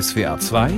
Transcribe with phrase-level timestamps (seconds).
[0.00, 0.72] SWA 2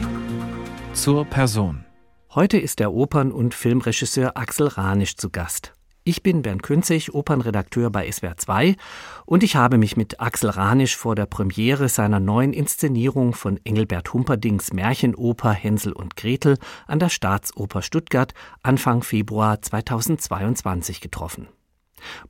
[0.93, 1.87] zur Person.
[2.35, 5.73] Heute ist der Opern- und Filmregisseur Axel Ranisch zu Gast.
[6.05, 8.77] Ich bin Bernd Künzig, Opernredakteur bei SWR 2
[9.25, 14.13] und ich habe mich mit Axel Ranisch vor der Premiere seiner neuen Inszenierung von Engelbert
[14.13, 21.49] Humperdings Märchenoper Hänsel und Gretel an der Staatsoper Stuttgart Anfang Februar 2022 getroffen.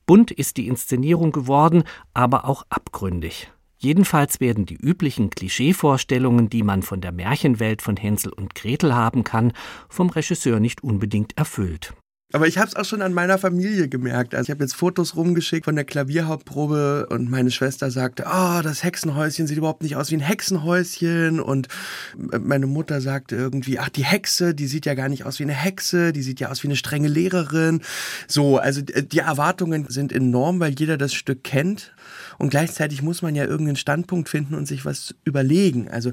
[0.05, 1.83] Bunt ist die Inszenierung geworden,
[2.13, 3.51] aber auch abgründig.
[3.77, 9.23] Jedenfalls werden die üblichen Klischeevorstellungen, die man von der Märchenwelt von Hänsel und Gretel haben
[9.23, 9.53] kann,
[9.87, 11.93] vom Regisseur nicht unbedingt erfüllt.
[12.33, 14.35] Aber ich habe es auch schon an meiner Familie gemerkt.
[14.35, 18.83] Also ich habe jetzt Fotos rumgeschickt von der Klavierhauptprobe und meine Schwester sagte, oh, das
[18.83, 21.39] Hexenhäuschen sieht überhaupt nicht aus wie ein Hexenhäuschen.
[21.39, 21.69] Und
[22.17, 25.53] meine Mutter sagte irgendwie, ach, die Hexe, die sieht ja gar nicht aus wie eine
[25.53, 27.79] Hexe, die sieht ja aus wie eine strenge Lehrerin.
[28.27, 31.93] So, also die Erwartungen sind enorm, weil jeder das Stück kennt.
[32.37, 35.89] Und gleichzeitig muss man ja irgendeinen Standpunkt finden und sich was überlegen.
[35.89, 36.11] Also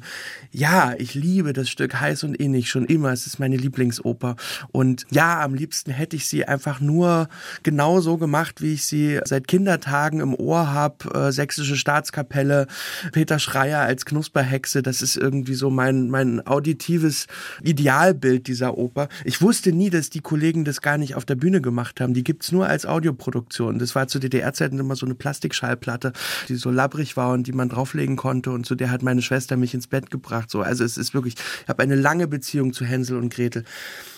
[0.51, 3.13] ja, ich liebe das Stück heiß und innig schon immer.
[3.13, 4.37] Es ist meine Lieblingsoper.
[4.73, 7.29] Und ja, am liebsten hätte ich sie einfach nur
[7.63, 11.13] genau so gemacht, wie ich sie seit Kindertagen im Ohr habe.
[11.15, 12.67] Äh, Sächsische Staatskapelle,
[13.13, 14.83] Peter Schreier als Knusperhexe.
[14.83, 17.27] Das ist irgendwie so mein, mein auditives
[17.63, 19.09] Idealbild dieser Oper.
[19.25, 22.15] Ich wusste nie, dass die Kollegen das gar nicht auf der Bühne gemacht haben.
[22.15, 23.79] Die gibt's nur als Audioproduktion.
[23.79, 26.14] Das war zu DDR-Zeiten immer so eine Plastikschallplatte
[26.49, 29.57] die so labbrig war und die man drauflegen konnte und zu der hat meine Schwester
[29.57, 30.51] mich ins Bett gebracht.
[30.51, 33.65] So, also es ist wirklich, ich habe eine lange Beziehung zu Hänsel und Gretel.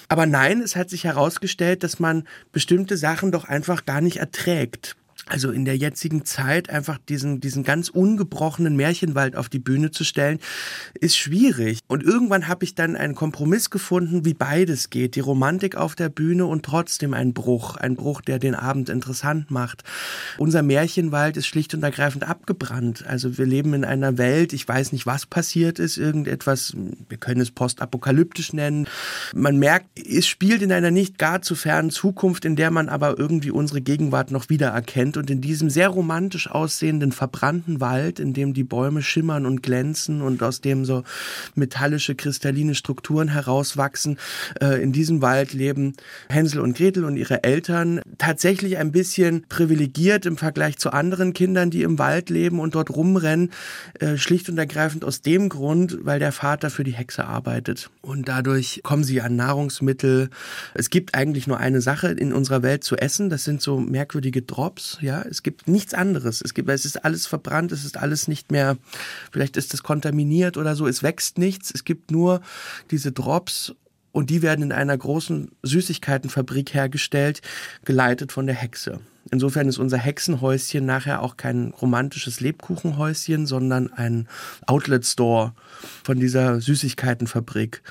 [0.09, 4.97] Aber nein, es hat sich herausgestellt, dass man bestimmte Sachen doch einfach gar nicht erträgt
[5.29, 10.05] also in der jetzigen Zeit einfach diesen, diesen ganz ungebrochenen Märchenwald auf die Bühne zu
[10.05, 10.39] stellen,
[10.95, 11.81] ist schwierig.
[11.89, 15.17] Und irgendwann habe ich dann einen Kompromiss gefunden, wie beides geht.
[15.17, 17.77] Die Romantik auf der Bühne und trotzdem ein Bruch.
[17.77, 19.83] Ein Bruch, der den Abend interessant macht.
[20.39, 23.05] Unser Märchenwald ist schlicht und ergreifend abgebrannt.
[23.07, 26.77] Also wir leben in einer Welt, ich weiß nicht, was passiert ist, irgendetwas,
[27.09, 28.87] wir können es postapokalyptisch nennen.
[29.35, 33.19] Man merkt, es spielt in einer nicht gar zu fernen Zukunft, in der man aber
[33.19, 38.55] irgendwie unsere Gegenwart noch wiedererkennt und in diesem sehr romantisch aussehenden verbrannten Wald, in dem
[38.55, 41.03] die Bäume schimmern und glänzen und aus dem so
[41.55, 44.19] metallische, kristalline Strukturen herauswachsen,
[44.61, 45.95] äh, in diesem Wald leben
[46.29, 51.71] Hänsel und Gretel und ihre Eltern tatsächlich ein bisschen privilegiert im Vergleich zu anderen Kindern,
[51.71, 53.51] die im Wald leben und dort rumrennen,
[54.01, 57.91] äh, schlicht und ergreifend aus dem Grund, weil der Vater für die Hexe arbeitet.
[58.03, 60.31] Und dadurch kommen sie an Nahrungsmittel.
[60.75, 64.43] Es gibt eigentlich nur eine Sache in unserer Welt zu essen, das sind so merkwürdige
[64.43, 66.43] Drops, ja, es gibt nichts anderes.
[66.43, 68.77] Es gibt, es ist alles verbrannt, es ist alles nicht mehr,
[69.31, 70.87] vielleicht ist es kontaminiert oder so.
[70.87, 71.71] Es wächst nichts.
[71.73, 72.43] Es gibt nur
[72.91, 73.73] diese Drops
[74.11, 77.41] und die werden in einer großen Süßigkeitenfabrik hergestellt,
[77.85, 79.01] geleitet von der Hexe.
[79.31, 84.29] Insofern ist unser Hexenhäuschen nachher auch kein romantisches Lebkuchenhäuschen, sondern ein
[84.67, 85.53] Outlet Store
[86.05, 87.83] von dieser Süßigkeitenfabrik.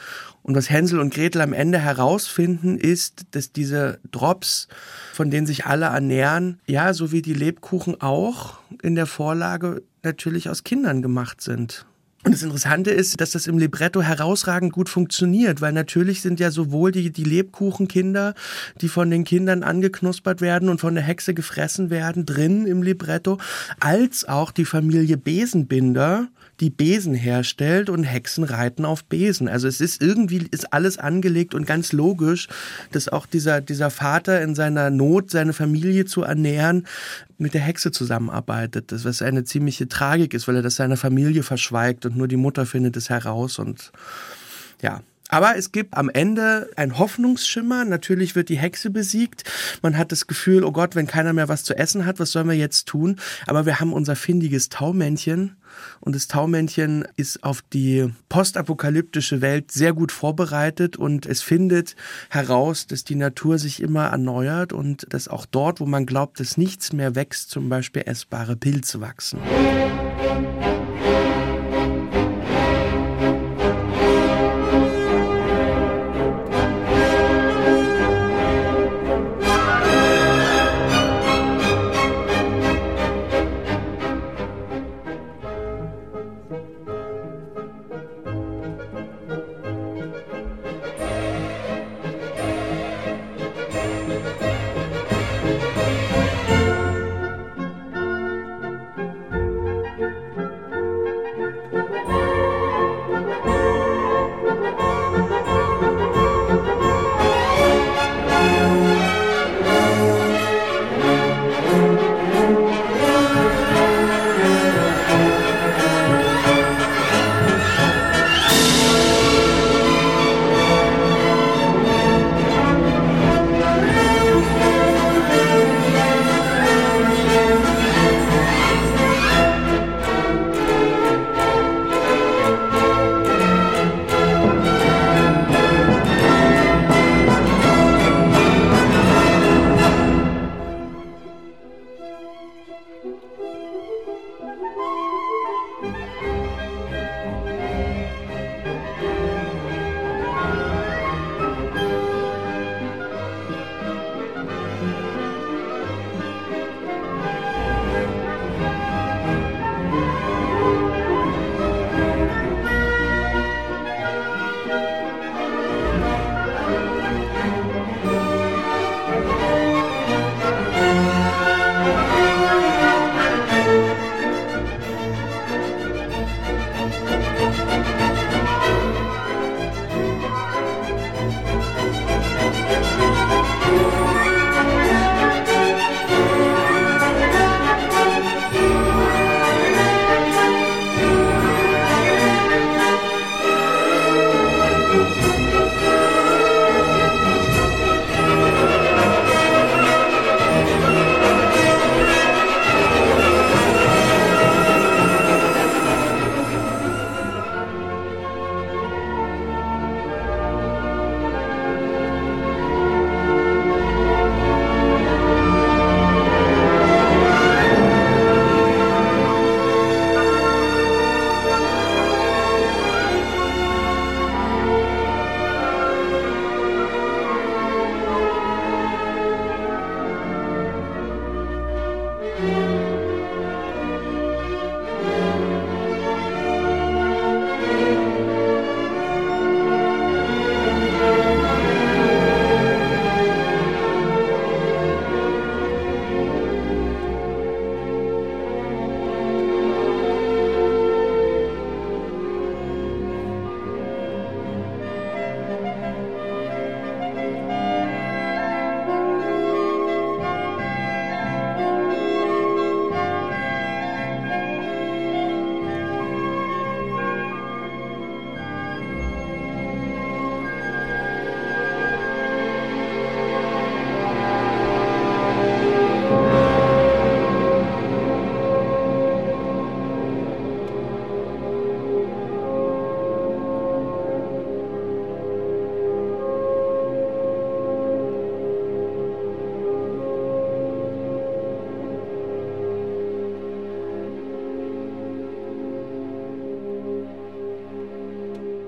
[0.45, 4.67] Und was Hänsel und Gretel am Ende herausfinden, ist, dass diese Drops,
[5.11, 10.47] von denen sich alle ernähren, ja, so wie die Lebkuchen auch in der Vorlage natürlich
[10.47, 11.87] aus Kindern gemacht sind.
[12.25, 16.51] Und das Interessante ist, dass das im Libretto herausragend gut funktioniert, weil natürlich sind ja
[16.51, 18.35] sowohl die, die Lebkuchenkinder,
[18.81, 23.39] die von den Kindern angeknuspert werden und von der Hexe gefressen werden, drin im Libretto,
[23.79, 26.27] als auch die Familie Besenbinder,
[26.59, 29.47] die Besen herstellt und Hexen reiten auf Besen.
[29.47, 32.47] Also es ist irgendwie, ist alles angelegt und ganz logisch,
[32.91, 36.87] dass auch dieser, dieser Vater in seiner Not, seine Familie zu ernähren,
[37.37, 38.91] mit der Hexe zusammenarbeitet.
[38.91, 42.37] Das was eine ziemliche Tragik ist, weil er das seiner Familie verschweigt und nur die
[42.37, 43.91] Mutter findet es heraus und
[44.81, 47.85] ja, aber es gibt am Ende ein Hoffnungsschimmer.
[47.85, 49.43] Natürlich wird die Hexe besiegt.
[49.81, 52.47] Man hat das Gefühl, oh Gott, wenn keiner mehr was zu essen hat, was sollen
[52.47, 53.19] wir jetzt tun?
[53.47, 55.55] Aber wir haben unser findiges Taumännchen.
[55.99, 61.97] Und das Taumännchen ist auf die postapokalyptische Welt sehr gut vorbereitet und es findet
[62.29, 66.57] heraus, dass die Natur sich immer erneuert und dass auch dort, wo man glaubt, dass
[66.57, 69.39] nichts mehr wächst, zum Beispiel essbare Pilze wachsen.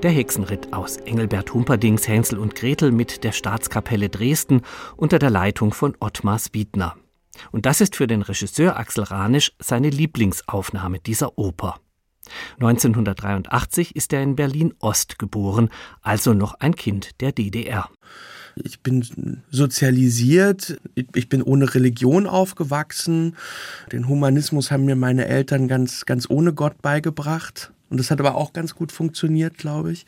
[0.04, 4.62] Der Hexenritt aus Engelbert Humperdings Hänsel und Gretel mit der Staatskapelle Dresden
[4.96, 6.96] unter der Leitung von Ottmar Wiedner.
[7.52, 11.80] Und das ist für den Regisseur Axel Ranisch seine Lieblingsaufnahme dieser Oper.
[12.60, 15.70] 1983 ist er in Berlin-Ost geboren,
[16.02, 17.90] also noch ein Kind der DDR.
[18.56, 23.36] Ich bin sozialisiert, ich bin ohne Religion aufgewachsen.
[23.92, 27.72] Den Humanismus haben mir meine Eltern ganz, ganz ohne Gott beigebracht.
[27.90, 30.06] Und das hat aber auch ganz gut funktioniert, glaube ich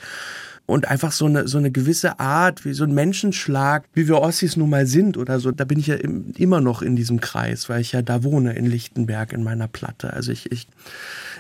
[0.70, 4.56] und einfach so eine, so eine gewisse Art, wie so ein Menschenschlag, wie wir Ossis
[4.56, 5.52] nun mal sind oder so.
[5.52, 8.68] Da bin ich ja immer noch in diesem Kreis, weil ich ja da wohne in
[8.68, 10.14] Lichtenberg in meiner Platte.
[10.14, 10.68] Also ich, ich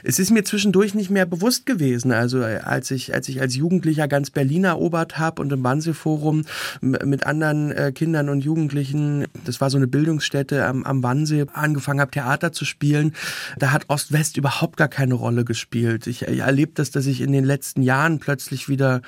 [0.03, 2.11] es ist mir zwischendurch nicht mehr bewusst gewesen.
[2.11, 6.45] Also als ich, als ich als Jugendlicher ganz Berlin erobert habe und im Wannsee-Forum
[6.81, 11.99] mit anderen äh, Kindern und Jugendlichen, das war so eine Bildungsstätte am, am Wannsee, angefangen
[11.99, 13.13] habe, Theater zu spielen,
[13.57, 16.07] da hat Ost-West überhaupt gar keine Rolle gespielt.
[16.07, 19.01] Ich, ich erlebe das, dass ich in den letzten Jahren plötzlich wieder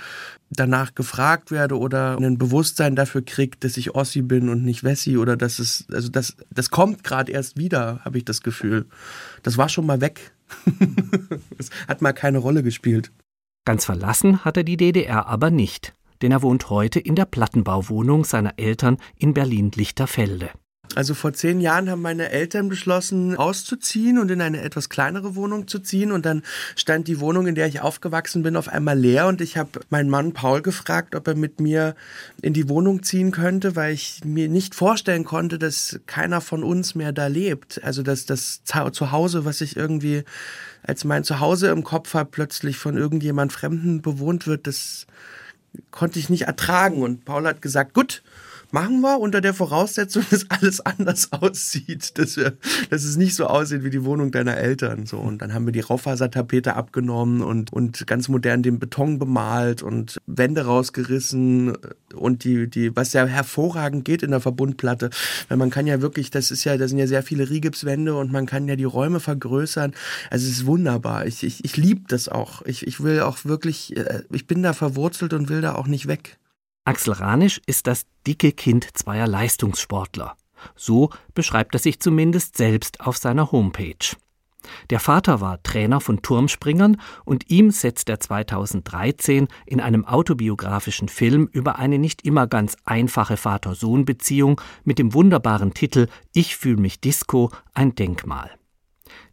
[0.50, 5.18] danach gefragt werde oder ein Bewusstsein dafür kriegt, dass ich Ossi bin und nicht Wessi
[5.18, 8.86] oder dass es, also das, das kommt gerade erst wieder, habe ich das Gefühl.
[9.44, 10.34] Das war schon mal weg.
[11.58, 13.12] Es hat mal keine Rolle gespielt.
[13.66, 18.26] Ganz verlassen hat er die DDR aber nicht, denn er wohnt heute in der Plattenbauwohnung
[18.26, 20.50] seiner Eltern in Berlin-Lichterfelde.
[20.96, 25.68] Also vor zehn Jahren haben meine Eltern beschlossen, auszuziehen und in eine etwas kleinere Wohnung
[25.68, 26.12] zu ziehen.
[26.12, 26.44] Und dann
[26.76, 29.28] stand die Wohnung, in der ich aufgewachsen bin, auf einmal leer.
[29.28, 31.96] Und ich habe meinen Mann Paul gefragt, ob er mit mir
[32.42, 36.94] in die Wohnung ziehen könnte, weil ich mir nicht vorstellen konnte, dass keiner von uns
[36.94, 37.82] mehr da lebt.
[37.84, 40.24] Also dass das Zuhause, was ich irgendwie
[40.84, 45.06] als mein Zuhause im Kopf habe, plötzlich von irgendjemand Fremden bewohnt wird, das
[45.92, 47.02] konnte ich nicht ertragen.
[47.02, 48.24] Und Paul hat gesagt, gut,
[48.72, 52.54] machen wir unter der Voraussetzung, dass alles anders aussieht, dass, wir,
[52.90, 55.06] dass es nicht so aussieht wie die Wohnung deiner Eltern.
[55.06, 59.82] So und dann haben wir die Raufasertapete abgenommen und und ganz modern den Beton bemalt
[59.82, 61.78] und Wände rausgerissen
[62.14, 65.10] und die die was ja hervorragend geht in der Verbundplatte,
[65.48, 68.32] weil man kann ja wirklich, das ist ja, da sind ja sehr viele Rigipswände und
[68.32, 69.94] man kann ja die Räume vergrößern.
[70.30, 71.26] Also es ist wunderbar.
[71.26, 72.62] Ich ich, ich liebe das auch.
[72.66, 76.08] Ich ich will auch wirklich, äh, ich bin da verwurzelt und will da auch nicht
[76.08, 76.38] weg.
[76.84, 80.36] Axel Ranisch ist das dicke Kind zweier Leistungssportler.
[80.76, 84.16] So beschreibt er sich zumindest selbst auf seiner Homepage.
[84.90, 91.48] Der Vater war Trainer von Turmspringern und ihm setzt er 2013 in einem autobiografischen Film
[91.52, 97.52] über eine nicht immer ganz einfache Vater-Sohn-Beziehung mit dem wunderbaren Titel Ich fühl mich Disco
[97.74, 98.52] ein Denkmal.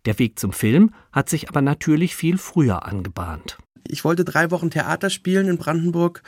[0.05, 3.59] Der Weg zum Film hat sich aber natürlich viel früher angebahnt.
[3.87, 6.23] Ich wollte drei Wochen Theater spielen in Brandenburg,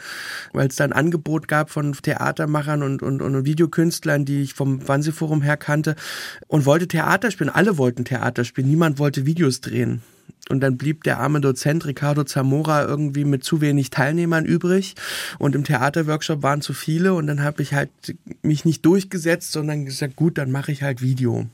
[0.52, 4.86] weil es da ein Angebot gab von Theatermachern und, und, und Videokünstlern, die ich vom
[4.86, 5.96] Wannsee-Forum her kannte
[6.46, 7.50] und wollte Theater spielen.
[7.50, 10.02] Alle wollten Theater spielen, niemand wollte Videos drehen.
[10.48, 14.94] Und dann blieb der arme Dozent Ricardo Zamora irgendwie mit zu wenig Teilnehmern übrig.
[15.38, 17.14] Und im Theaterworkshop waren zu viele.
[17.14, 17.90] Und dann habe ich halt
[18.42, 21.46] mich nicht durchgesetzt, sondern gesagt, gut, dann mache ich halt Video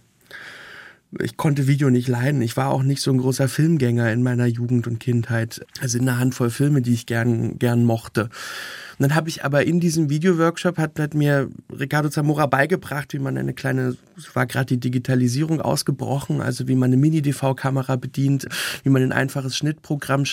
[1.21, 2.43] ich konnte Video nicht leiden.
[2.43, 5.65] Ich war auch nicht so ein großer Filmgänger in meiner Jugend und Kindheit.
[5.81, 8.25] Also in einer Handvoll Filme, die ich gern, gern mochte.
[8.99, 13.19] Und dann habe ich aber in diesem Videoworkshop hat, hat mir Ricardo Zamora beigebracht, wie
[13.19, 18.47] man eine kleine, es war gerade die Digitalisierung ausgebrochen, also wie man eine Mini-DV-Kamera bedient,
[18.85, 20.25] wie man ein einfaches Schnittprogramm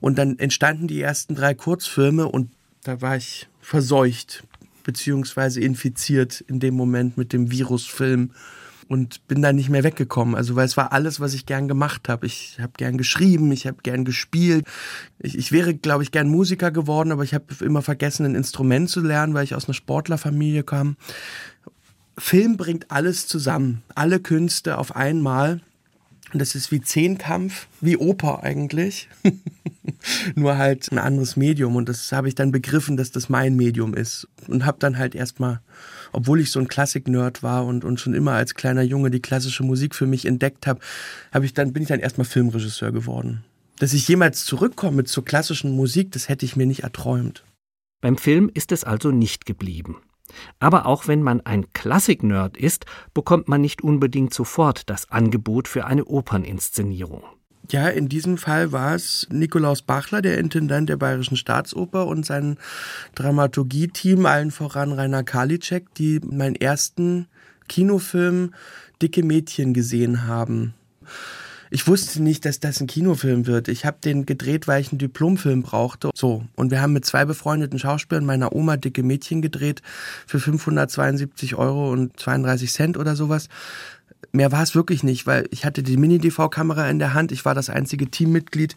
[0.00, 2.50] und dann entstanden die ersten drei Kurzfilme und
[2.82, 4.42] da war ich verseucht
[4.82, 8.30] beziehungsweise infiziert in dem Moment mit dem Virusfilm
[8.88, 10.34] und bin da nicht mehr weggekommen.
[10.34, 12.26] Also weil es war alles, was ich gern gemacht habe.
[12.26, 14.66] Ich habe gern geschrieben, ich habe gern gespielt.
[15.18, 18.88] Ich, ich wäre, glaube ich, gern Musiker geworden, aber ich habe immer vergessen, ein Instrument
[18.88, 20.96] zu lernen, weil ich aus einer Sportlerfamilie kam.
[22.16, 25.60] Film bringt alles zusammen, alle Künste auf einmal.
[26.32, 29.08] Und das ist wie Zehnkampf, wie Oper eigentlich.
[30.34, 31.76] Nur halt ein anderes Medium.
[31.76, 34.28] Und das habe ich dann begriffen, dass das mein Medium ist.
[34.46, 35.60] Und habe dann halt erstmal
[36.12, 39.62] obwohl ich so ein Klassik-Nerd war und, und schon immer als kleiner Junge die klassische
[39.62, 40.80] Musik für mich entdeckt habe,
[41.32, 43.44] habe ich dann, bin ich dann erstmal Filmregisseur geworden.
[43.78, 47.44] Dass ich jemals zurückkomme zur klassischen Musik, das hätte ich mir nicht erträumt.
[48.00, 49.96] Beim Film ist es also nicht geblieben.
[50.58, 55.86] Aber auch wenn man ein Klassik-Nerd ist, bekommt man nicht unbedingt sofort das Angebot für
[55.86, 57.22] eine Operninszenierung.
[57.70, 62.56] Ja, in diesem Fall war es Nikolaus Bachler, der Intendant der Bayerischen Staatsoper und sein
[63.14, 67.28] Dramaturgie-Team, allen voran Rainer Karliczek, die meinen ersten
[67.68, 68.54] Kinofilm
[69.02, 70.72] Dicke Mädchen gesehen haben.
[71.70, 73.68] Ich wusste nicht, dass das ein Kinofilm wird.
[73.68, 76.10] Ich habe den gedreht, weil ich einen Diplomfilm brauchte.
[76.14, 76.44] So.
[76.56, 79.82] Und wir haben mit zwei befreundeten Schauspielern meiner Oma Dicke Mädchen gedreht
[80.26, 83.48] für 572 Euro und 32 Cent oder sowas
[84.32, 87.54] mehr war es wirklich nicht, weil ich hatte die Mini-DV-Kamera in der Hand, ich war
[87.54, 88.74] das einzige Teammitglied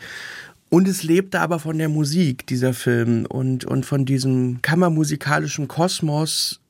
[0.69, 6.61] Und es lebte aber von der Musik, dieser Film, und, und von diesem kammermusikalischen Kosmos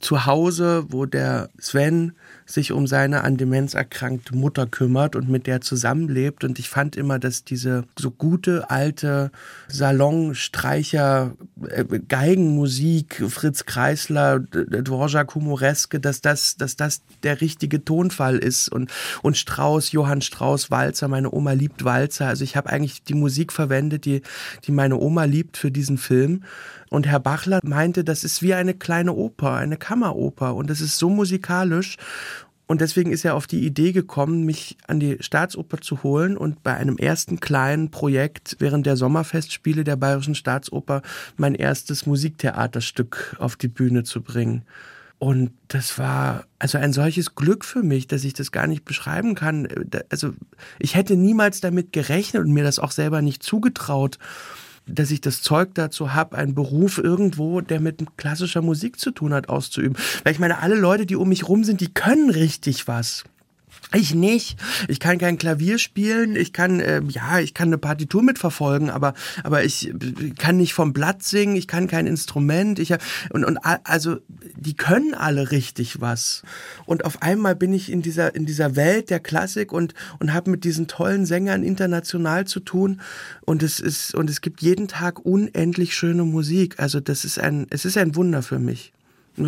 [0.00, 2.12] zu Hause, wo der Sven
[2.50, 6.44] sich um seine an Demenz erkrankte Mutter kümmert und mit der zusammenlebt.
[6.44, 9.30] Und ich fand immer, dass diese so gute alte
[9.68, 11.32] Salonstreicher,
[11.68, 18.68] äh, Geigenmusik, Fritz Kreisler, Dvorak Humoreske, dass das, dass das der richtige Tonfall ist.
[18.68, 18.90] Und,
[19.22, 22.26] und Strauß, Johann Strauß, Walzer, meine Oma liebt Walzer.
[22.26, 24.22] Also ich habe eigentlich die Musik verwendet, die,
[24.64, 26.42] die meine Oma liebt für diesen Film.
[26.90, 30.54] Und Herr Bachler meinte, das ist wie eine kleine Oper, eine Kammeroper.
[30.56, 31.96] Und das ist so musikalisch.
[32.66, 36.62] Und deswegen ist er auf die Idee gekommen, mich an die Staatsoper zu holen und
[36.62, 41.02] bei einem ersten kleinen Projekt während der Sommerfestspiele der Bayerischen Staatsoper
[41.36, 44.62] mein erstes Musiktheaterstück auf die Bühne zu bringen.
[45.18, 49.34] Und das war also ein solches Glück für mich, dass ich das gar nicht beschreiben
[49.34, 49.68] kann.
[50.08, 50.32] Also
[50.78, 54.18] ich hätte niemals damit gerechnet und mir das auch selber nicht zugetraut
[54.90, 59.32] dass ich das Zeug dazu habe, einen Beruf irgendwo, der mit klassischer Musik zu tun
[59.32, 59.96] hat, auszuüben.
[60.24, 63.24] Weil ich meine, alle Leute, die um mich rum sind, die können richtig was.
[63.92, 64.56] Ich nicht.
[64.86, 66.36] Ich kann kein Klavier spielen.
[66.36, 69.92] Ich kann, äh, ja, ich kann eine Partitur mitverfolgen, aber, aber ich
[70.38, 71.56] kann nicht vom Blatt singen.
[71.56, 72.78] Ich kann kein Instrument.
[72.78, 72.94] Ich,
[73.30, 74.18] und, und, also,
[74.56, 76.42] die können alle richtig was.
[76.86, 80.52] Und auf einmal bin ich in dieser, in dieser Welt der Klassik und, und habe
[80.52, 83.00] mit diesen tollen Sängern international zu tun.
[83.40, 86.78] Und es ist, und es gibt jeden Tag unendlich schöne Musik.
[86.78, 88.92] Also, das ist ein, es ist ein Wunder für mich.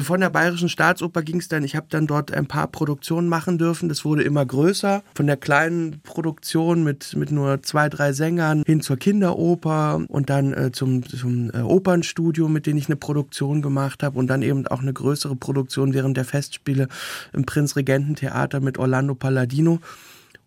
[0.00, 3.58] Von der Bayerischen Staatsoper ging es dann, ich habe dann dort ein paar Produktionen machen
[3.58, 3.88] dürfen.
[3.88, 5.02] Das wurde immer größer.
[5.14, 10.52] Von der kleinen Produktion mit, mit nur zwei, drei Sängern hin zur Kinderoper und dann
[10.52, 14.66] äh, zum, zum äh, Opernstudio, mit dem ich eine Produktion gemacht habe und dann eben
[14.66, 16.88] auch eine größere Produktion während der Festspiele
[17.32, 19.80] im Prinzregententheater mit Orlando Palladino.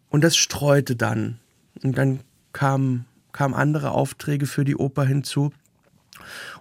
[0.09, 1.39] Und das streute dann.
[1.83, 2.19] Und dann
[2.53, 5.51] kamen kamen andere Aufträge für die Oper hinzu.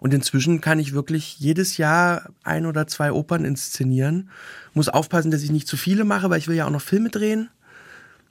[0.00, 4.30] Und inzwischen kann ich wirklich jedes Jahr ein oder zwei Opern inszenieren.
[4.72, 7.10] Muss aufpassen, dass ich nicht zu viele mache, weil ich will ja auch noch Filme
[7.10, 7.50] drehen.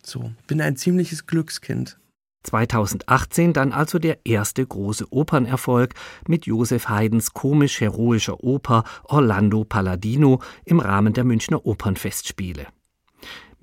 [0.03, 1.97] So, bin ein ziemliches Glückskind.
[2.43, 5.93] 2018 dann also der erste große Opernerfolg
[6.27, 12.67] mit Josef Haydns komisch-heroischer Oper Orlando Palladino im Rahmen der Münchner Opernfestspiele.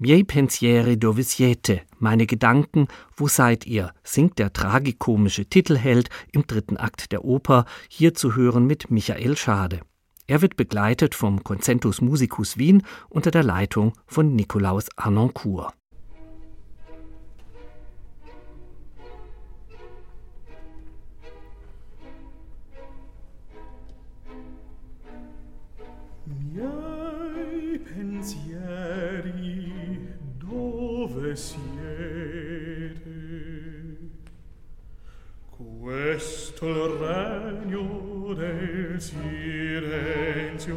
[0.02, 2.88] Miei pensieri dove siete, meine Gedanken,
[3.18, 8.66] wo seid ihr, singt der tragikomische Titelheld im dritten Akt der Oper, hier zu hören
[8.66, 9.82] mit Michael Schade.
[10.26, 15.74] Er wird begleitet vom Concentus Musicus Wien unter der Leitung von Nikolaus Arnoncourt.
[31.36, 33.10] Siete?
[35.50, 40.76] Questo il regno del silenzio,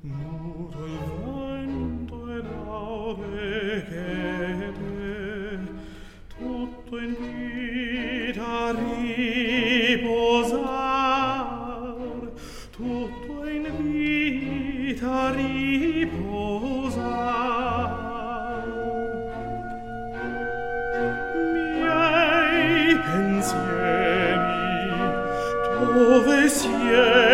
[0.00, 4.21] muto il vento e l'aure chete,
[26.48, 27.31] ciel.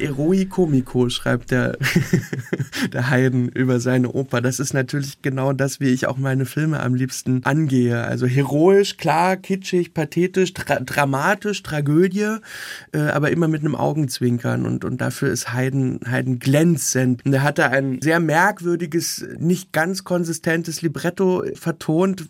[0.00, 1.76] Eroi comico, schreibt der,
[2.92, 4.40] der Haydn über seine Oper.
[4.40, 8.02] Das ist natürlich genau das, wie ich auch meine Filme am liebsten angehe.
[8.02, 12.36] Also heroisch, klar, kitschig, pathetisch, dra dramatisch, Tragödie,
[12.92, 14.66] äh, aber immer mit einem Augenzwinkern.
[14.66, 17.24] Und, und dafür ist Haydn, Haydn glänzend.
[17.24, 22.28] Und er hatte ein sehr merkwürdiges, nicht ganz konsistentes Libretto vertont,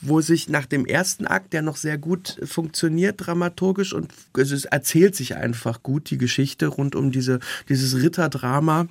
[0.00, 4.64] wo sich nach dem ersten Akt, der noch sehr gut funktioniert, dramaturgisch, und also es
[4.64, 8.86] erzählt sich einfach gut, die Geschichte rund um diese, dieses Ritterdrama,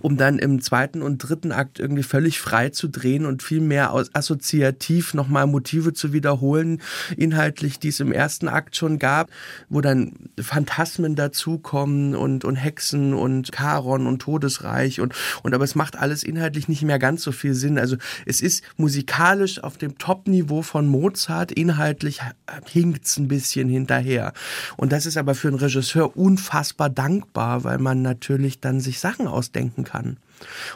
[0.00, 3.92] um dann im zweiten und dritten Akt irgendwie völlig frei zu drehen und viel mehr
[3.92, 6.80] aus assoziativ nochmal Motive zu wiederholen,
[7.16, 9.30] inhaltlich, die es im ersten Akt schon gab,
[9.68, 15.74] wo dann Phantasmen dazukommen und, und Hexen und Charon und Todesreich und, und aber es
[15.74, 17.78] macht alles inhaltlich nicht mehr ganz so viel Sinn.
[17.78, 17.96] Also
[18.26, 22.20] es ist musikalisch auf dem Top-Niveau von Mozart, inhaltlich
[22.66, 24.32] hinkt's ein bisschen hinterher.
[24.76, 29.26] Und das ist aber für einen Regisseur unfassbar dankbar, weil man natürlich dann sich Sachen
[29.54, 30.16] ausdenken kann.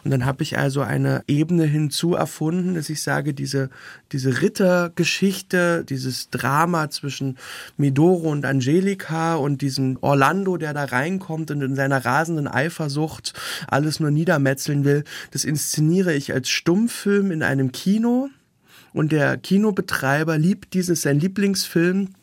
[0.05, 3.71] Und dann habe ich also eine Ebene hinzu erfunden, dass ich sage, diese,
[4.13, 7.37] diese Rittergeschichte, dieses Drama zwischen
[7.77, 13.35] Medoro und Angelika und diesem Orlando, der da reinkommt und in seiner rasenden Eifersucht
[13.67, 18.31] alles nur niedermetzeln will, das inszeniere ich als Stummfilm in einem Kino.
[18.95, 22.15] Und der Kinobetreiber liebt diesen, sein Lieblingsfilm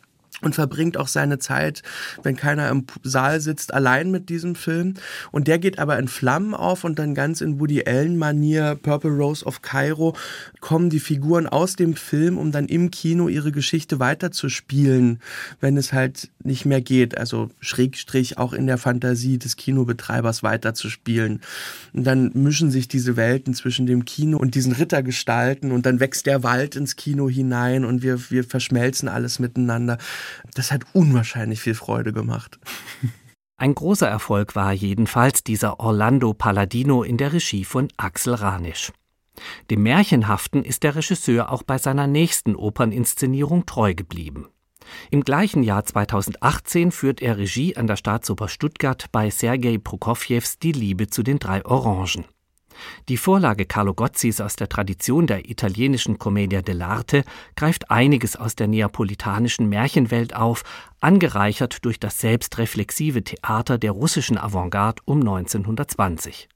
[0.41, 1.82] und verbringt auch seine Zeit,
[2.24, 4.95] wenn keiner im Saal sitzt, allein mit diesem Film.
[5.32, 9.45] Und der geht aber in Flammen auf und dann ganz in Woody Allen-Manier, Purple Rose
[9.45, 10.15] of Cairo,
[10.60, 15.19] kommen die Figuren aus dem Film, um dann im Kino ihre Geschichte weiterzuspielen,
[15.60, 17.17] wenn es halt nicht mehr geht.
[17.17, 21.41] Also Schrägstrich auch in der Fantasie des Kinobetreibers weiterzuspielen.
[21.93, 26.26] Und dann mischen sich diese Welten zwischen dem Kino und diesen Rittergestalten und dann wächst
[26.26, 29.98] der Wald ins Kino hinein und wir, wir verschmelzen alles miteinander.
[30.53, 32.59] Das hat unwahrscheinlich viel Freude gemacht.
[33.57, 38.91] Ein großer Erfolg war jedenfalls dieser Orlando Palladino in der Regie von Axel Ranisch.
[39.69, 44.47] Dem Märchenhaften ist der Regisseur auch bei seiner nächsten Operninszenierung treu geblieben.
[45.09, 50.73] Im gleichen Jahr 2018 führt er Regie an der Staatsoper Stuttgart bei Sergei Prokofjews Die
[50.73, 52.25] Liebe zu den drei Orangen.
[53.09, 57.23] Die Vorlage Carlo Gozzis aus der Tradition der italienischen Commedia dell'arte
[57.55, 60.63] greift einiges aus der neapolitanischen Märchenwelt auf,
[60.99, 66.49] angereichert durch das selbstreflexive Theater der russischen Avantgarde um 1920.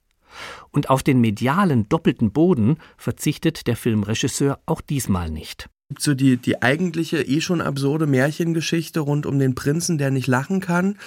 [0.71, 6.61] Und auf den medialen doppelten Boden verzichtet der Filmregisseur auch diesmal nicht so die, die
[6.61, 10.97] eigentliche, eh schon absurde Märchengeschichte rund um den Prinzen, der nicht lachen kann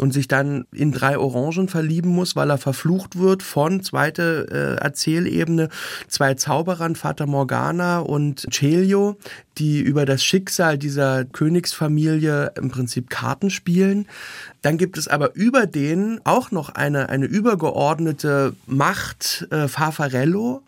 [0.00, 4.82] und sich dann in drei Orangen verlieben muss, weil er verflucht wird von, zweite äh,
[4.82, 5.68] Erzählebene,
[6.08, 9.18] zwei Zauberern, Vater Morgana und Celio,
[9.58, 14.06] die über das Schicksal dieser Königsfamilie im Prinzip Karten spielen.
[14.62, 20.62] Dann gibt es aber über denen auch noch eine, eine übergeordnete Macht, äh, Farfarello,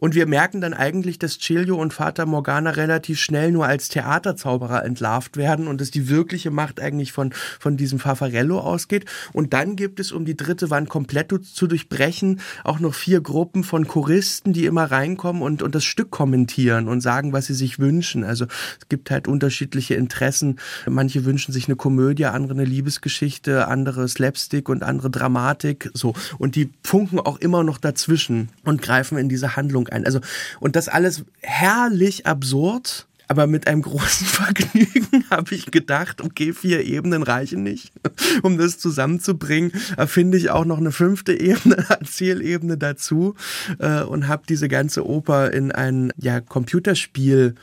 [0.00, 4.84] und wir merken dann eigentlich, dass Celio und Vater Morgana relativ schnell nur als Theaterzauberer
[4.84, 9.04] entlarvt werden und dass die wirkliche Macht eigentlich von, von diesem Fafarello ausgeht.
[9.32, 13.64] Und dann gibt es, um die dritte Wand komplett zu durchbrechen, auch noch vier Gruppen
[13.64, 17.78] von Choristen, die immer reinkommen und, und das Stück kommentieren und sagen, was sie sich
[17.78, 18.24] wünschen.
[18.24, 18.46] Also
[18.80, 20.58] es gibt halt unterschiedliche Interessen.
[20.86, 25.90] Manche wünschen sich eine Komödie, andere eine Liebesgeschichte, andere Slapstick und andere Dramatik.
[25.92, 26.14] So.
[26.38, 30.04] Und die funken auch immer noch dazwischen und greifen in diese Handlung ein.
[30.04, 30.20] Also,
[30.60, 36.84] und das alles herrlich absurd, Aber mit einem großen Vergnügen habe ich gedacht, okay, vier
[36.84, 37.92] Ebenen reichen nicht,
[38.42, 39.72] um das zusammenzubringen.
[39.96, 43.34] Da finde ich auch noch eine fünfte Ebene, Erzählebene dazu
[43.78, 47.54] äh, und habe diese ganze Oper in ein ja, Computerspiel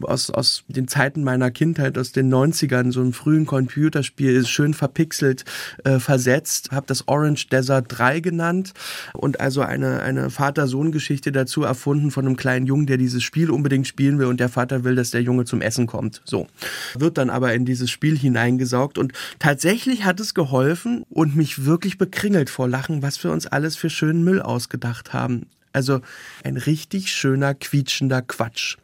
[0.00, 4.74] aus, aus den Zeiten meiner Kindheit, aus den 90ern, so ein frühen Computerspiel, ist schön
[4.74, 5.44] verpixelt,
[5.84, 8.72] äh, versetzt, habe das Orange Desert 3 genannt
[9.12, 13.86] und also eine, eine Vater-Sohn-Geschichte dazu erfunden von einem kleinen Jungen, der dieses Spiel unbedingt
[13.86, 16.22] spielen will und der Vater will, dass der Junge zum Essen kommt.
[16.24, 16.46] So.
[16.94, 21.98] Wird dann aber in dieses Spiel hineingesaugt und tatsächlich hat es geholfen und mich wirklich
[21.98, 25.46] bekringelt vor Lachen, was wir uns alles für schönen Müll ausgedacht haben.
[25.72, 26.00] Also
[26.44, 28.76] ein richtig schöner, quietschender Quatsch.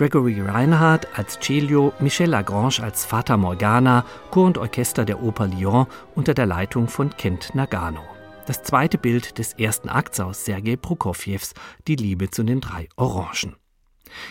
[0.00, 5.86] Gregory Reinhardt als Celio, Michel Lagrange als Fata Morgana, Chor und Orchester der Oper Lyon
[6.14, 8.00] unter der Leitung von Kent Nagano.
[8.46, 11.52] Das zweite Bild des ersten Akts aus Sergei Prokofjews
[11.86, 13.56] Die Liebe zu den drei Orangen.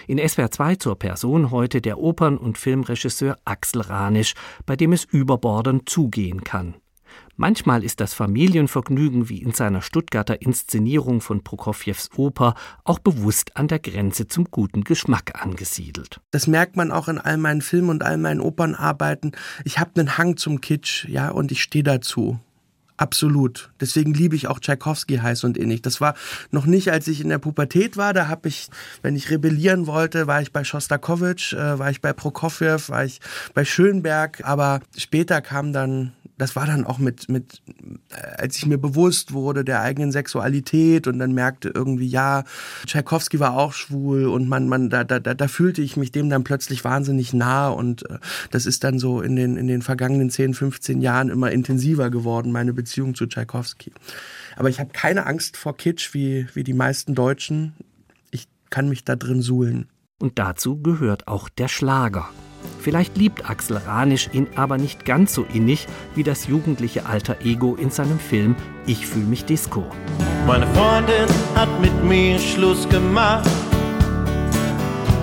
[0.08, 4.34] In SWR 2 zur Person heute der Opern- und Filmregisseur Axel Ranisch,
[4.66, 6.78] bei dem es überbordend zugehen kann.
[7.42, 13.70] Manchmal ist das Familienvergnügen wie in seiner Stuttgarter Inszenierung von Prokofjews Oper auch bewusst an
[13.70, 16.20] der Grenze zum guten Geschmack angesiedelt.
[16.32, 19.32] Das merkt man auch in all meinen Filmen und all meinen Opernarbeiten.
[19.64, 22.42] Ich habe einen Hang zum Kitsch, ja, und ich stehe dazu.
[22.98, 23.72] Absolut.
[23.80, 25.82] Deswegen liebe ich auch Tschaikowski heiß und innig.
[25.82, 26.16] Das war
[26.52, 28.12] noch nicht, als ich in der Pubertät war.
[28.12, 28.68] Da habe ich,
[29.02, 33.22] wenn ich rebellieren wollte, war ich bei Schostakowitsch, äh, war ich bei Prokofjew, war ich
[33.54, 34.42] bei Schönberg.
[34.44, 37.62] Aber später kam dann das war dann auch mit, mit,
[38.12, 42.46] äh, als ich mir bewusst wurde der eigenen Sexualität und dann merkte irgendwie, ja,
[42.88, 46.44] Tchaikovsky war auch schwul und man, man, da, da, da fühlte ich mich dem dann
[46.44, 48.20] plötzlich wahnsinnig nah und äh,
[48.52, 52.52] das ist dann so in den, in den vergangenen 10, 15 Jahren immer intensiver geworden,
[52.52, 53.92] meine Beziehung zu Tchaikovsky.
[54.56, 57.74] Aber ich habe keine Angst vor Kitsch wie, wie die meisten Deutschen.
[58.32, 59.90] Ich kann mich da drin suhlen.
[60.20, 62.30] Und dazu gehört auch der Schlager.
[62.80, 67.76] Vielleicht liebt Axel Ranisch ihn aber nicht ganz so innig wie das jugendliche alter Ego
[67.76, 69.86] in seinem Film Ich fühl mich Disco.
[70.48, 73.50] Meine Freundin hat mit mir Schluss gemacht.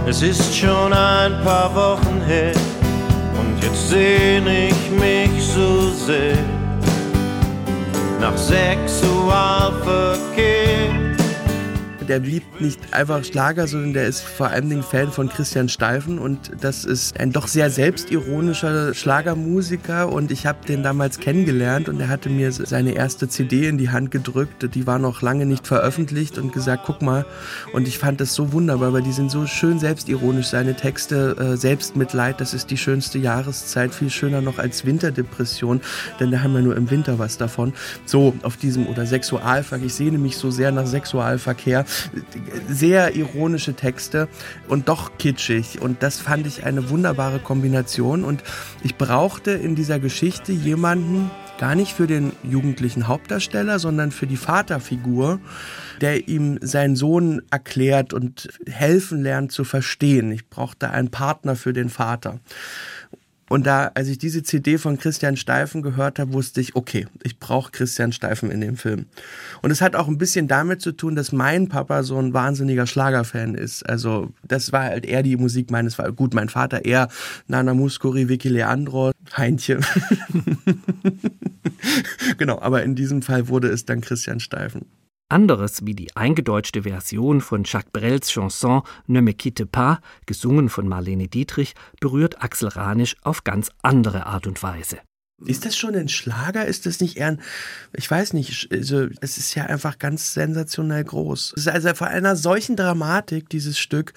[0.06, 2.52] Es ist schon ein paar Wochen her
[3.38, 6.36] und jetzt sehne ich mich so sehr
[8.20, 11.05] nach Sexualverkehr
[12.06, 16.18] der liebt nicht einfach Schlager, sondern der ist vor allen Dingen Fan von Christian Steifen
[16.18, 22.00] und das ist ein doch sehr selbstironischer Schlagermusiker und ich habe den damals kennengelernt und
[22.00, 25.66] er hatte mir seine erste CD in die Hand gedrückt, die war noch lange nicht
[25.66, 27.26] veröffentlicht und gesagt, guck mal
[27.72, 31.56] und ich fand das so wunderbar, weil die sind so schön selbstironisch, seine Texte, äh,
[31.56, 35.80] Selbstmitleid, das ist die schönste Jahreszeit, viel schöner noch als Winterdepression,
[36.20, 37.72] denn da haben wir nur im Winter was davon.
[38.04, 41.84] So, auf diesem, oder Sexualverkehr, ich sehne mich so sehr nach Sexualverkehr
[42.68, 44.28] sehr ironische Texte
[44.68, 45.80] und doch kitschig.
[45.80, 48.24] Und das fand ich eine wunderbare Kombination.
[48.24, 48.42] Und
[48.82, 54.36] ich brauchte in dieser Geschichte jemanden, gar nicht für den jugendlichen Hauptdarsteller, sondern für die
[54.36, 55.40] Vaterfigur,
[56.00, 60.30] der ihm seinen Sohn erklärt und helfen lernt zu verstehen.
[60.32, 62.40] Ich brauchte einen Partner für den Vater.
[63.48, 67.38] Und da, als ich diese CD von Christian Steifen gehört habe, wusste ich, okay, ich
[67.38, 69.06] brauche Christian Steifen in dem Film.
[69.62, 72.86] Und es hat auch ein bisschen damit zu tun, dass mein Papa so ein wahnsinniger
[72.86, 73.88] Schlagerfan ist.
[73.88, 77.08] Also das war halt eher die Musik meines, gut, mein Vater eher
[77.46, 79.80] Nana Muscuri, Vicky Leandro, Heintje.
[82.38, 84.86] genau, aber in diesem Fall wurde es dann Christian Steifen.
[85.28, 90.86] Anderes wie die eingedeutschte Version von Jacques Brels Chanson Ne me quitte pas, gesungen von
[90.86, 94.98] Marlene Dietrich, berührt Axel Ranisch auf ganz andere Art und Weise.
[95.44, 96.64] Ist das schon ein Schlager?
[96.64, 97.42] Ist das nicht eher ein,
[97.92, 101.54] ich weiß nicht, also es ist ja einfach ganz sensationell groß.
[101.56, 104.14] Es ist also vor einer solchen Dramatik, dieses Stück.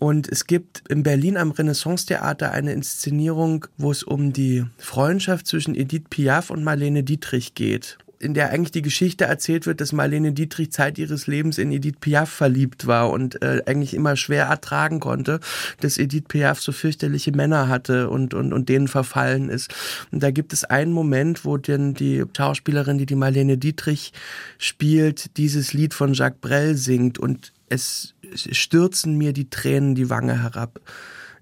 [0.00, 5.76] Und es gibt in Berlin am Renaissance-Theater eine Inszenierung, wo es um die Freundschaft zwischen
[5.76, 10.32] Edith Piaf und Marlene Dietrich geht in der eigentlich die Geschichte erzählt wird, dass Marlene
[10.32, 15.00] Dietrich Zeit ihres Lebens in Edith Piaf verliebt war und äh, eigentlich immer schwer ertragen
[15.00, 15.40] konnte,
[15.80, 19.72] dass Edith Piaf so fürchterliche Männer hatte und, und, und denen verfallen ist.
[20.10, 24.12] Und da gibt es einen Moment, wo denn die Schauspielerin, die die Marlene Dietrich
[24.58, 30.42] spielt, dieses Lied von Jacques Brel singt und es stürzen mir die Tränen die Wange
[30.42, 30.80] herab.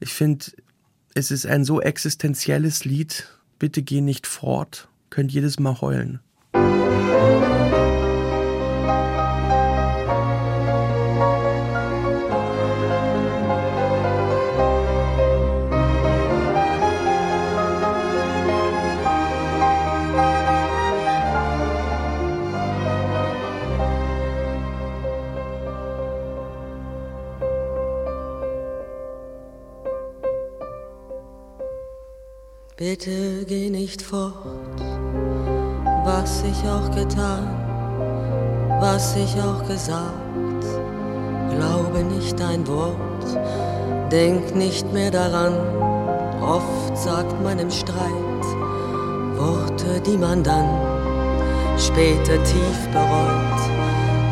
[0.00, 0.46] Ich finde,
[1.14, 3.28] es ist ein so existenzielles Lied.
[3.58, 4.88] Bitte geh nicht fort.
[5.08, 6.20] Könnt jedes Mal heulen.
[32.78, 34.65] Bitte geh nicht fort
[36.06, 37.48] was ich auch getan,
[38.80, 40.64] was ich auch gesagt.
[41.50, 43.26] Glaube nicht ein Wort,
[44.12, 45.54] denk nicht mehr daran.
[46.40, 48.44] Oft sagt man im Streit
[49.36, 50.68] Worte, die man dann
[51.76, 53.60] später tief bereut.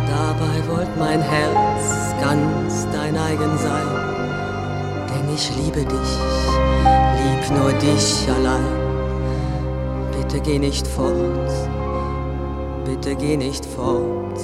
[0.06, 3.88] Dabei wollt mein Herz ganz dein eigen sein,
[5.10, 6.12] denn ich liebe dich,
[7.18, 8.83] lieb nur dich allein
[10.34, 11.52] Bitte geh nicht fort,
[12.84, 14.40] bitte geh nicht fort,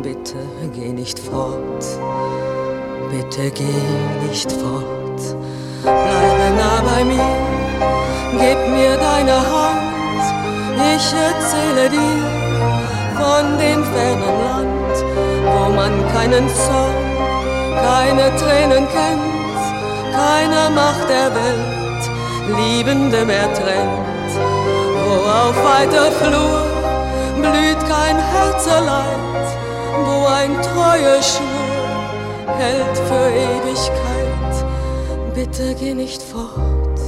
[0.00, 0.38] bitte
[0.72, 1.84] geh nicht fort,
[3.10, 5.20] bitte geh nicht fort.
[5.82, 7.32] Bleibe nah bei mir,
[8.30, 10.22] gib mir deine Hand,
[10.94, 12.22] ich erzähle dir
[13.18, 14.96] von dem fernen Land,
[15.50, 16.94] wo man keinen Zorn,
[17.82, 24.15] keine Tränen kennt, keiner Macht der Welt Liebende mehr trennt
[25.18, 26.62] auf weiter Flur
[27.36, 29.46] blüht kein Herzeleid,
[30.04, 34.64] wo ein treuer Schwur hält für Ewigkeit.
[35.34, 37.00] Bitte geh nicht fort,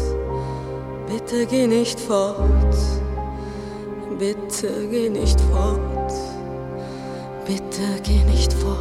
[1.07, 2.77] bitte geh nicht fort,
[4.19, 6.13] bitte geh nicht fort,
[7.47, 8.79] bitte geh nicht fort.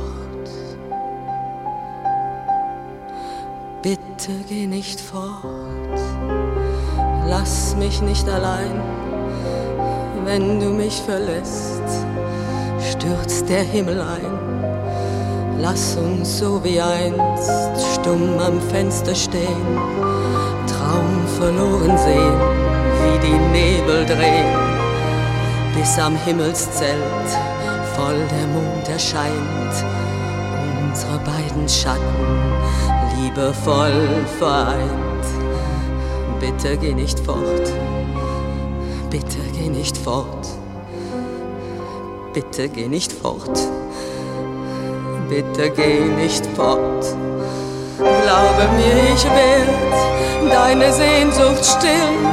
[3.84, 6.00] Bitte geh nicht fort,
[7.26, 8.82] lass mich nicht allein
[10.28, 11.88] Wenn du mich verlässt,
[12.92, 15.58] stürzt der Himmel ein.
[15.58, 17.50] Lass uns so wie einst
[17.94, 19.66] stumm am Fenster stehen,
[20.68, 22.40] Traum verloren sehen,
[23.04, 24.54] wie die Nebel drehen,
[25.74, 27.30] bis am Himmelszelt
[27.96, 29.76] voll der Mond erscheint,
[30.84, 32.02] unsere beiden Schatten
[33.16, 35.26] liebevoll vereint.
[36.42, 37.72] Bitte geh nicht fort,
[39.10, 40.48] bitte geh nicht fort,
[42.34, 43.60] bitte geh nicht fort.
[45.30, 47.06] Bitte geh nicht fort.
[47.98, 52.24] Glaube mir, ich werd deine Sehnsucht stillen,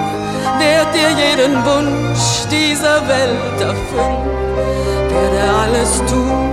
[0.59, 4.31] werd dir jeden Wunsch dieser Welt erfüllen,
[5.11, 6.53] werde alles tun,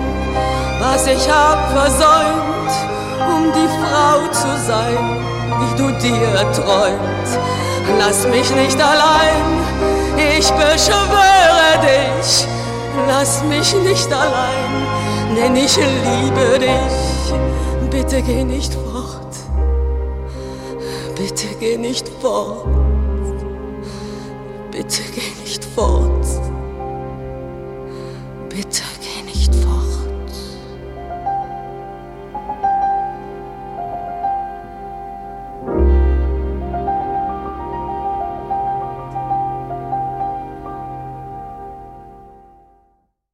[0.80, 2.74] was ich hab versäumt,
[3.30, 5.20] um die Frau zu sein,
[5.60, 7.30] wie du dir träumt.
[8.00, 9.71] Lass mich nicht allein,
[10.42, 12.48] ich beschwöre dich,
[13.08, 14.72] lass mich nicht allein
[15.36, 17.90] denn ich liebe dich.
[17.90, 19.36] Bitte geh nicht fort,
[21.16, 22.66] bitte geh nicht fort,
[24.72, 26.26] bitte geh nicht fort,
[28.50, 28.84] bitte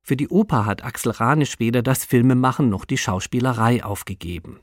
[0.07, 4.61] Für die Oper hat Axel Ranisch weder das Filmemachen noch die Schauspielerei aufgegeben.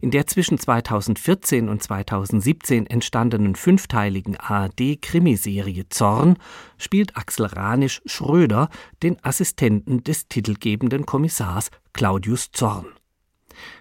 [0.00, 6.38] In der zwischen 2014 und 2017 entstandenen fünfteiligen ARD-Krimiserie Zorn
[6.78, 8.68] spielt Axel Ranisch Schröder,
[9.02, 12.86] den Assistenten des titelgebenden Kommissars Claudius Zorn.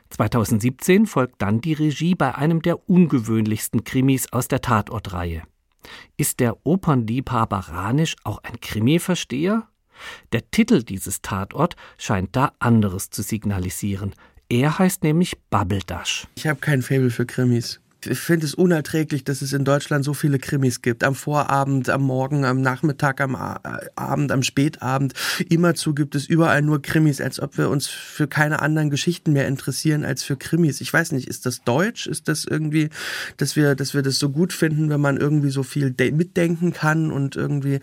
[0.10, 5.44] 2017 folgt dann die Regie bei einem der ungewöhnlichsten Krimis aus der Tatortreihe.
[6.18, 9.68] Ist der Opernliebhaber Ranisch auch ein Krimi-Versteher?
[10.32, 14.14] Der Titel dieses Tatort scheint da anderes zu signalisieren.
[14.50, 16.28] Er heißt nämlich Babbeldash.
[16.36, 17.80] Ich habe kein Faible für Krimis.
[18.08, 21.04] Ich finde es unerträglich, dass es in Deutschland so viele Krimis gibt.
[21.04, 25.14] Am Vorabend, am Morgen, am Nachmittag, am Abend, am Spätabend.
[25.50, 29.48] Immerzu gibt es überall nur Krimis, als ob wir uns für keine anderen Geschichten mehr
[29.48, 30.82] interessieren als für Krimis.
[30.82, 32.08] Ich weiß nicht, ist das Deutsch?
[32.08, 32.90] Ist das irgendwie,
[33.38, 37.12] dass wir, dass wir das so gut finden, wenn man irgendwie so viel mitdenken kann
[37.12, 37.80] und irgendwie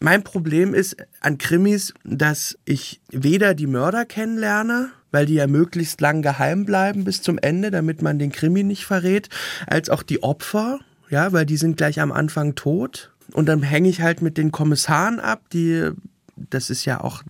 [0.00, 6.00] mein Problem ist an Krimis, dass ich weder die Mörder kennenlerne, weil die ja möglichst
[6.00, 9.28] lang geheim bleiben bis zum Ende, damit man den Krimi nicht verrät,
[9.66, 10.80] als auch die Opfer,
[11.10, 13.12] ja, weil die sind gleich am Anfang tot.
[13.32, 15.90] Und dann hänge ich halt mit den Kommissaren ab, die,
[16.36, 17.22] das ist ja auch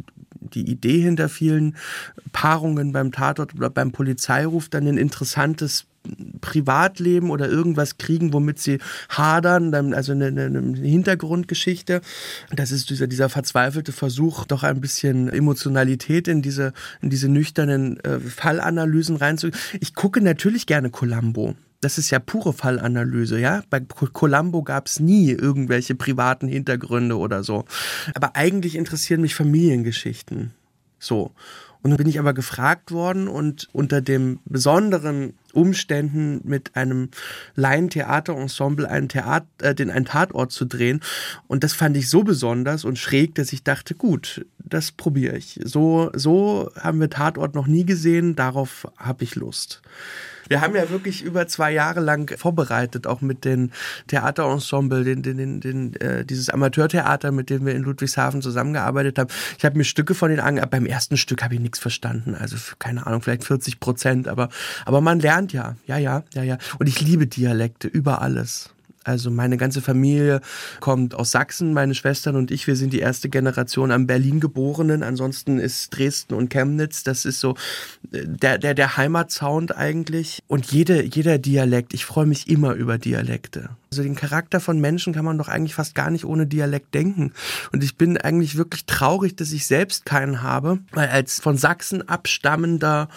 [0.54, 1.76] die Idee hinter vielen
[2.32, 5.86] Paarungen beim Tatort oder beim Polizeiruf, dann ein interessantes
[6.40, 8.78] Privatleben oder irgendwas kriegen, womit sie
[9.08, 12.00] hadern, also eine, eine, Hintergrundgeschichte.
[12.50, 18.00] Das ist dieser, dieser verzweifelte Versuch, doch ein bisschen Emotionalität in diese, in diese nüchternen
[18.00, 19.58] äh, Fallanalysen reinzugehen.
[19.80, 21.54] Ich gucke natürlich gerne Columbo.
[21.80, 23.62] Das ist ja pure Fallanalyse, ja.
[23.68, 27.64] Bei Columbo gab es nie irgendwelche privaten Hintergründe oder so.
[28.14, 30.52] Aber eigentlich interessieren mich Familiengeschichten.
[31.00, 31.32] So.
[31.82, 37.10] Und dann bin ich aber gefragt worden und unter den besonderen Umständen mit einem
[37.54, 41.00] Laientheaterensemble einen Theater, äh, den einen Tatort zu drehen.
[41.46, 45.60] Und das fand ich so besonders und schräg, dass ich dachte, gut, das probiere ich.
[45.64, 49.82] So, so haben wir Tatort noch nie gesehen, darauf habe ich Lust.
[50.52, 53.72] Wir haben ja wirklich über zwei Jahre lang vorbereitet, auch mit den
[54.08, 59.30] Theaterensemble, den, den, den, den äh, dieses Amateurtheater, mit dem wir in Ludwigshafen zusammengearbeitet haben.
[59.56, 62.58] Ich habe mir Stücke von den ange beim ersten Stück habe ich nichts verstanden, also
[62.78, 64.50] keine Ahnung, vielleicht 40 Prozent, aber
[64.84, 66.58] aber man lernt ja, ja, ja, ja, ja.
[66.78, 68.68] Und ich liebe Dialekte über alles.
[69.04, 70.40] Also meine ganze Familie
[70.80, 75.02] kommt aus Sachsen, meine Schwestern und ich, wir sind die erste Generation am Berlin geborenen.
[75.02, 77.56] Ansonsten ist Dresden und Chemnitz, das ist so
[78.12, 80.40] äh, der, der, der Heimatsound eigentlich.
[80.46, 83.70] Und jede, jeder Dialekt, ich freue mich immer über Dialekte.
[83.90, 87.32] Also den Charakter von Menschen kann man doch eigentlich fast gar nicht ohne Dialekt denken.
[87.72, 92.08] Und ich bin eigentlich wirklich traurig, dass ich selbst keinen habe, weil als von Sachsen
[92.08, 93.08] abstammender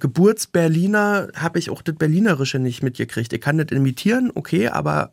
[0.00, 3.32] Geburtsberliner habe ich auch das Berlinerische nicht mitgekriegt.
[3.32, 5.12] Ich kann das imitieren, okay, aber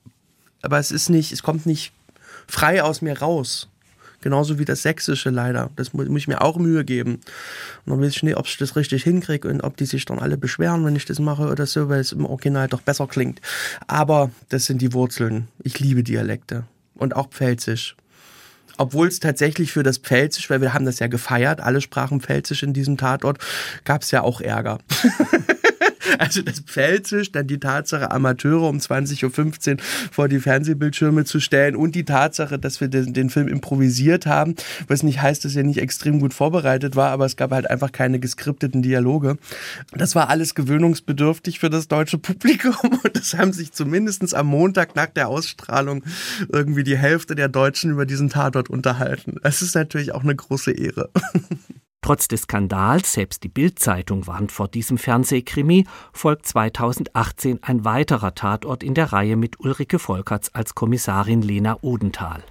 [0.62, 1.94] aber es ist nicht, es kommt nicht
[2.48, 3.68] frei aus mir raus.
[4.22, 5.72] Genauso wie das Sächsische leider.
[5.76, 7.16] Das muss, ich mir auch Mühe geben.
[7.86, 10.20] Und dann weiß ich nicht, ob ich das richtig hinkriege und ob die sich dann
[10.20, 13.42] alle beschweren, wenn ich das mache oder so, weil es im Original doch besser klingt.
[13.88, 15.48] Aber das sind die Wurzeln.
[15.64, 16.66] Ich liebe Dialekte.
[16.94, 17.96] Und auch Pfälzisch.
[18.78, 22.62] Obwohl es tatsächlich für das Pfälzisch, weil wir haben das ja gefeiert, alle sprachen Pfälzisch
[22.62, 23.40] in diesem Tatort,
[23.86, 24.78] gab es ja auch Ärger.
[26.18, 29.78] Also das Pfälzisch, dann die Tatsache, Amateure um 20.15 Uhr
[30.12, 34.56] vor die Fernsehbildschirme zu stellen und die Tatsache, dass wir den, den, Film improvisiert haben,
[34.88, 37.92] was nicht heißt, dass er nicht extrem gut vorbereitet war, aber es gab halt einfach
[37.92, 39.38] keine geskripteten Dialoge.
[39.94, 44.96] Das war alles gewöhnungsbedürftig für das deutsche Publikum und das haben sich zumindest am Montag
[44.96, 46.04] nach der Ausstrahlung
[46.50, 49.38] irgendwie die Hälfte der Deutschen über diesen Tatort unterhalten.
[49.44, 51.10] Es ist natürlich auch eine große Ehre.
[52.02, 58.82] Trotz des Skandals, selbst die Bild-Zeitung warnt vor diesem Fernsehkrimi, folgt 2018 ein weiterer Tatort
[58.82, 62.44] in der Reihe mit Ulrike Volkerts als Kommissarin Lena Odenthal.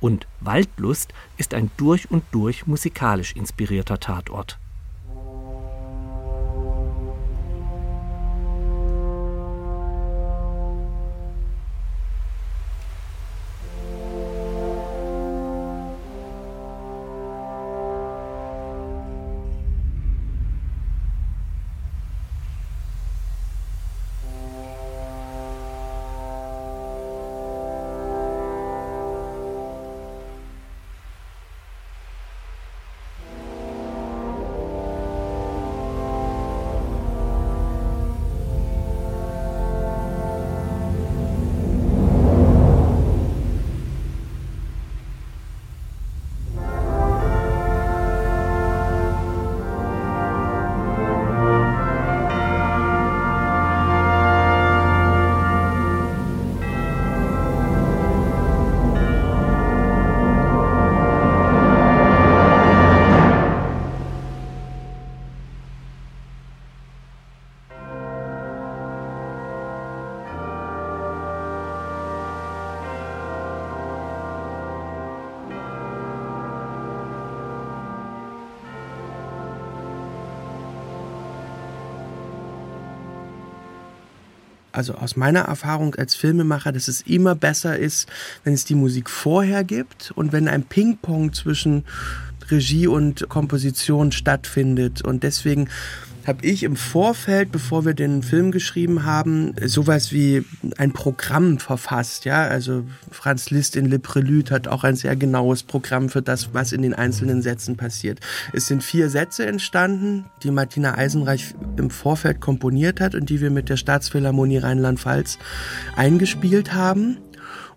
[0.00, 4.58] Und Waldlust ist ein durch und durch musikalisch inspirierter Tatort.
[84.76, 88.08] Also aus meiner Erfahrung als Filmemacher, dass es immer besser ist,
[88.44, 91.84] wenn es die Musik vorher gibt und wenn ein Ping-Pong zwischen
[92.50, 95.02] Regie und Komposition stattfindet.
[95.02, 95.68] Und deswegen
[96.26, 100.44] habe ich im Vorfeld, bevor wir den Film geschrieben haben, sowas wie
[100.76, 102.24] ein Programm verfasst.
[102.24, 106.52] Ja, also Franz Liszt in Le Prelude hat auch ein sehr genaues Programm für das,
[106.52, 108.18] was in den einzelnen Sätzen passiert.
[108.52, 113.50] Es sind vier Sätze entstanden, die Martina Eisenreich im Vorfeld komponiert hat und die wir
[113.50, 115.38] mit der Staatsphilharmonie Rheinland-Pfalz
[115.94, 117.18] eingespielt haben.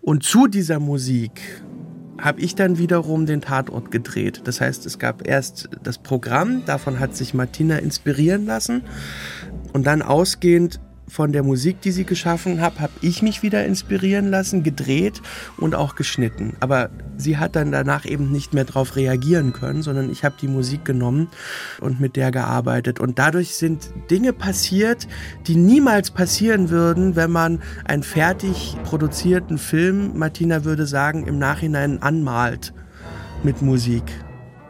[0.02, 1.62] Und zu dieser Musik
[2.22, 4.41] habe ich dann wiederum den Tatort gedreht.
[4.45, 8.84] Das heißt, es gab erst das Programm, davon hat sich Martina inspirieren lassen
[9.74, 10.80] und dann ausgehend
[11.10, 15.22] von der Musik, die sie geschaffen hat, habe ich mich wieder inspirieren lassen, gedreht
[15.57, 16.55] und auch geschnitten.
[16.60, 20.47] Aber sie hat dann danach eben nicht mehr darauf reagieren können, sondern ich habe die
[20.47, 21.28] Musik genommen
[21.82, 22.99] und mit der gearbeitet.
[22.99, 25.07] Und dadurch sind Dinge passiert,
[25.47, 32.01] die niemals passieren würden, wenn man einen fertig produzierten Film, Martina würde sagen, im Nachhinein
[32.01, 32.74] anmalt
[33.43, 34.03] mit Musik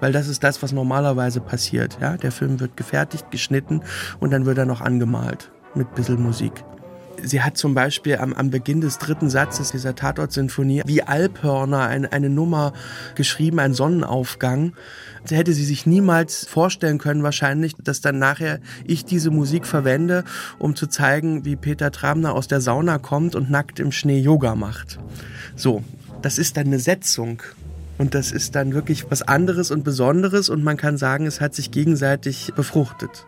[0.02, 1.98] weil das ist das, was normalerweise passiert.
[2.00, 2.16] Ja?
[2.16, 3.82] Der Film wird gefertigt, geschnitten
[4.20, 6.52] und dann wird er noch angemalt mit bisschen Musik.
[7.24, 12.12] Sie hat zum Beispiel am, am Beginn des dritten Satzes dieser Tatort-Sinfonie wie Alphörner eine,
[12.12, 12.74] eine Nummer
[13.16, 14.74] geschrieben, ein Sonnenaufgang.
[15.26, 20.24] Sie hätte sie sich niemals vorstellen können, wahrscheinlich, dass dann nachher ich diese Musik verwende,
[20.60, 24.56] um zu zeigen, wie Peter Tramner aus der Sauna kommt und nackt im Schnee Yoga
[24.56, 25.00] macht.
[25.56, 25.84] So,
[26.22, 27.42] das ist dann eine Setzung.
[27.98, 31.54] Und das ist dann wirklich was anderes und Besonderes und man kann sagen, es hat
[31.54, 33.26] sich gegenseitig befruchtet.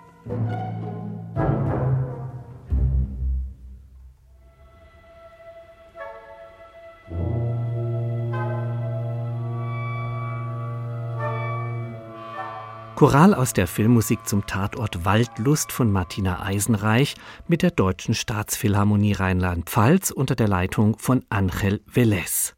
[13.02, 17.16] Choral aus der Filmmusik zum Tatort Waldlust von Martina Eisenreich
[17.48, 22.54] mit der Deutschen Staatsphilharmonie Rheinland-Pfalz unter der Leitung von Angel Velez.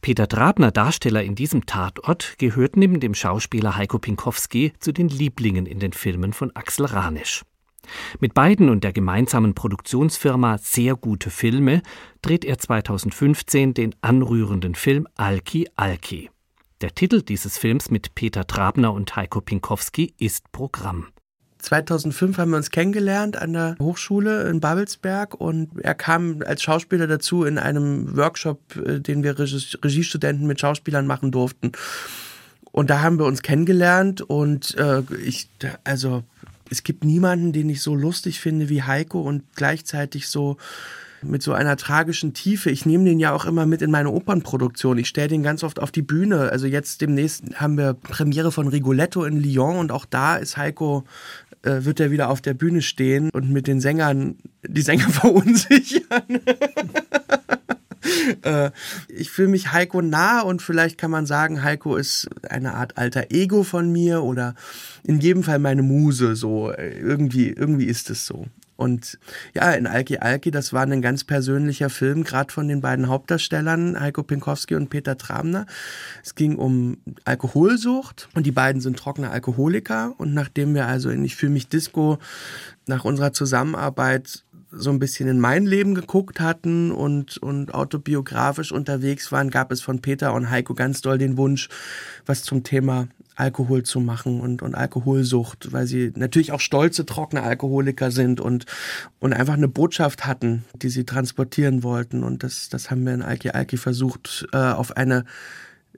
[0.00, 5.66] Peter Trabner, Darsteller in diesem Tatort, gehört neben dem Schauspieler Heiko Pinkowski zu den Lieblingen
[5.66, 7.42] in den Filmen von Axel Ranisch.
[8.18, 11.82] Mit beiden und der gemeinsamen Produktionsfirma Sehr gute Filme
[12.22, 16.30] dreht er 2015 den anrührenden Film Alki Alki.
[16.82, 21.06] Der Titel dieses Films mit Peter Trabner und Heiko Pinkowski ist Programm.
[21.58, 27.06] 2005 haben wir uns kennengelernt an der Hochschule in Babelsberg und er kam als Schauspieler
[27.06, 31.72] dazu in einem Workshop, äh, den wir Regiestudenten mit Schauspielern machen durften.
[32.72, 35.48] Und da haben wir uns kennengelernt und äh, ich,
[35.84, 36.24] also
[36.68, 40.58] es gibt niemanden, den ich so lustig finde wie Heiko und gleichzeitig so
[41.22, 42.70] mit so einer tragischen Tiefe.
[42.70, 44.98] Ich nehme den ja auch immer mit in meine Opernproduktion.
[44.98, 46.50] Ich stelle den ganz oft auf die Bühne.
[46.50, 51.04] Also jetzt demnächst haben wir Premiere von Rigoletto in Lyon und auch da ist Heiko
[51.62, 54.36] äh, wird er wieder auf der Bühne stehen und mit den Sängern
[54.66, 56.40] die Sänger verunsichern.
[58.42, 58.70] Äh,
[59.08, 63.30] ich fühle mich Heiko nah und vielleicht kann man sagen, Heiko ist eine Art alter
[63.30, 64.54] Ego von mir oder
[65.02, 66.36] in jedem Fall meine Muse.
[66.36, 68.46] So irgendwie, irgendwie ist es so.
[68.76, 69.18] Und
[69.54, 73.98] ja, in Alki Alki, das war ein ganz persönlicher Film, gerade von den beiden Hauptdarstellern,
[73.98, 75.66] Heiko Pinkowski und Peter Tramner.
[76.22, 80.14] Es ging um Alkoholsucht und die beiden sind trockene Alkoholiker.
[80.18, 82.18] Und nachdem wir also in Ich fühle mich Disco
[82.86, 89.32] nach unserer Zusammenarbeit so ein bisschen in mein Leben geguckt hatten und, und autobiografisch unterwegs
[89.32, 91.68] waren, gab es von Peter und Heiko ganz doll den Wunsch,
[92.26, 97.42] was zum Thema Alkohol zu machen und, und Alkoholsucht, weil sie natürlich auch stolze, trockene
[97.42, 98.66] Alkoholiker sind und,
[99.20, 102.24] und einfach eine Botschaft hatten, die sie transportieren wollten.
[102.24, 105.24] Und das, das haben wir in Alki Alki versucht, äh, auf eine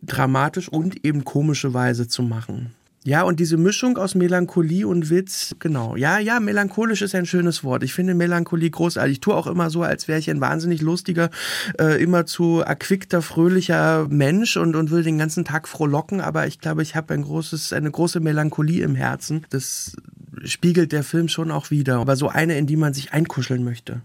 [0.03, 2.75] dramatisch und eben komische Weise zu machen.
[3.05, 5.97] Ja, und diese Mischung aus Melancholie und Witz, genau.
[5.97, 7.83] Ja, ja, melancholisch ist ein schönes Wort.
[7.83, 9.13] Ich finde Melancholie großartig.
[9.13, 11.31] Ich tue auch immer so, als wäre ich ein wahnsinnig lustiger,
[11.79, 16.61] äh, immer zu erquickter, fröhlicher Mensch und, und will den ganzen Tag frohlocken, aber ich
[16.61, 19.47] glaube, ich habe ein großes, eine große Melancholie im Herzen.
[19.51, 19.97] Das
[20.45, 21.99] spiegelt der Film schon auch wieder.
[22.01, 24.03] Aber so eine, in die man sich einkuscheln möchte.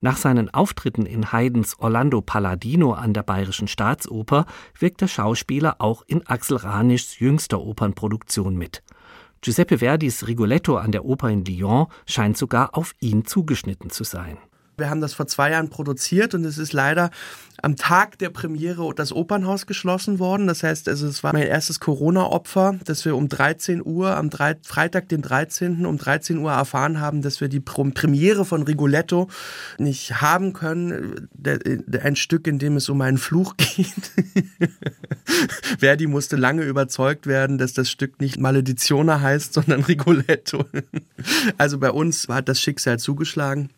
[0.00, 4.44] Nach seinen Auftritten in Haydns Orlando Palladino an der Bayerischen Staatsoper
[4.78, 8.82] wirkt der Schauspieler auch in Axel Ranischs jüngster Opernproduktion mit.
[9.40, 14.38] Giuseppe Verdis Rigoletto an der Oper in Lyon scheint sogar auf ihn zugeschnitten zu sein.
[14.76, 17.10] Wir haben das vor zwei Jahren produziert und es ist leider
[17.62, 20.46] am Tag der Premiere das Opernhaus geschlossen worden.
[20.46, 24.56] Das heißt, also es war mein erstes Corona-Opfer, dass wir um 13 Uhr, am drei,
[24.62, 25.86] Freitag, den 13.
[25.86, 29.28] um 13 Uhr erfahren haben, dass wir die Premiere von Rigoletto
[29.78, 31.28] nicht haben können.
[32.02, 34.12] Ein Stück, in dem es um einen Fluch geht.
[35.78, 40.66] Verdi musste lange überzeugt werden, dass das Stück nicht Maledizione heißt, sondern Rigoletto.
[41.56, 43.70] Also bei uns hat das Schicksal zugeschlagen.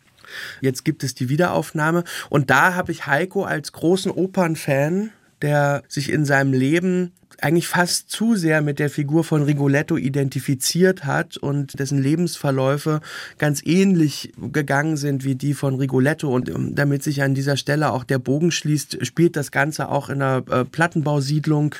[0.61, 2.03] Jetzt gibt es die Wiederaufnahme.
[2.29, 5.11] Und da habe ich Heiko als großen Opernfan,
[5.41, 7.13] der sich in seinem Leben
[7.43, 13.01] eigentlich fast zu sehr mit der Figur von Rigoletto identifiziert hat und dessen Lebensverläufe
[13.37, 16.29] ganz ähnlich gegangen sind wie die von Rigoletto.
[16.29, 20.09] Und ähm, damit sich an dieser Stelle auch der Bogen schließt, spielt das Ganze auch
[20.09, 21.75] in einer äh, Plattenbausiedlung.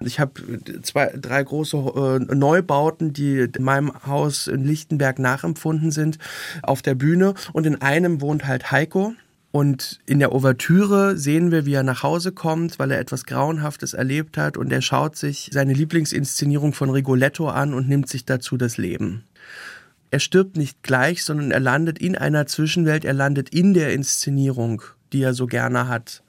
[0.00, 0.32] Ich habe
[0.82, 6.18] zwei, drei große äh, Neubauten, die in meinem Haus in Lichtenberg nachempfunden sind,
[6.62, 7.34] auf der Bühne.
[7.52, 9.14] Und in einem wohnt halt Heiko.
[9.52, 13.94] Und in der Ouvertüre sehen wir, wie er nach Hause kommt, weil er etwas Grauenhaftes
[13.94, 14.56] erlebt hat.
[14.56, 19.24] Und er schaut sich seine Lieblingsinszenierung von Rigoletto an und nimmt sich dazu das Leben.
[20.12, 24.82] Er stirbt nicht gleich, sondern er landet in einer Zwischenwelt, er landet in der Inszenierung,
[25.12, 26.22] die er so gerne hat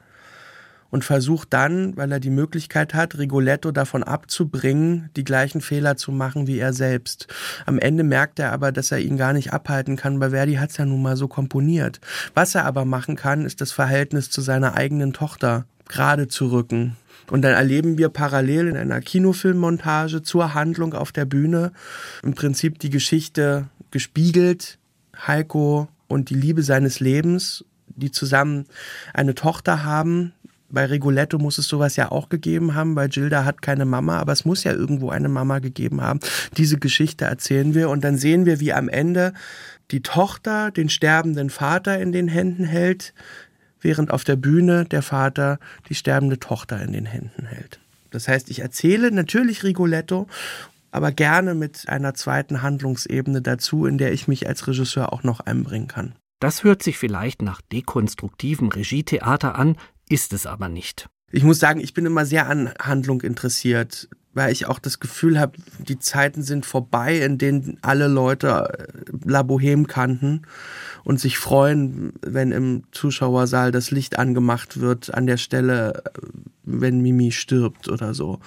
[0.91, 6.11] und versucht dann, weil er die Möglichkeit hat, Rigoletto davon abzubringen, die gleichen Fehler zu
[6.11, 7.27] machen wie er selbst.
[7.65, 10.71] Am Ende merkt er aber, dass er ihn gar nicht abhalten kann, weil Verdi hat
[10.71, 11.99] es ja nun mal so komponiert.
[12.33, 16.97] Was er aber machen kann, ist das Verhältnis zu seiner eigenen Tochter gerade zu rücken.
[17.29, 21.71] Und dann erleben wir parallel in einer Kinofilmmontage zur Handlung auf der Bühne
[22.23, 24.77] im Prinzip die Geschichte gespiegelt,
[25.27, 28.65] Heiko und die Liebe seines Lebens, die zusammen
[29.13, 30.33] eine Tochter haben,
[30.71, 34.31] bei Rigoletto muss es sowas ja auch gegeben haben, weil Gilda hat keine Mama, aber
[34.31, 36.19] es muss ja irgendwo eine Mama gegeben haben.
[36.57, 39.33] Diese Geschichte erzählen wir und dann sehen wir, wie am Ende
[39.91, 43.13] die Tochter den sterbenden Vater in den Händen hält,
[43.81, 45.59] während auf der Bühne der Vater
[45.89, 47.79] die sterbende Tochter in den Händen hält.
[48.11, 50.27] Das heißt, ich erzähle natürlich Rigoletto,
[50.91, 55.39] aber gerne mit einer zweiten Handlungsebene dazu, in der ich mich als Regisseur auch noch
[55.39, 56.13] einbringen kann.
[56.39, 59.77] Das hört sich vielleicht nach dekonstruktivem Regietheater an,
[60.11, 61.07] ist es aber nicht.
[61.31, 65.39] Ich muss sagen, ich bin immer sehr an Handlung interessiert, weil ich auch das Gefühl
[65.39, 70.43] habe, die Zeiten sind vorbei, in denen alle Leute äh, La Boheme kannten
[71.03, 76.09] und sich freuen, wenn im Zuschauersaal das Licht angemacht wird an der Stelle, äh,
[76.63, 78.39] wenn Mimi stirbt oder so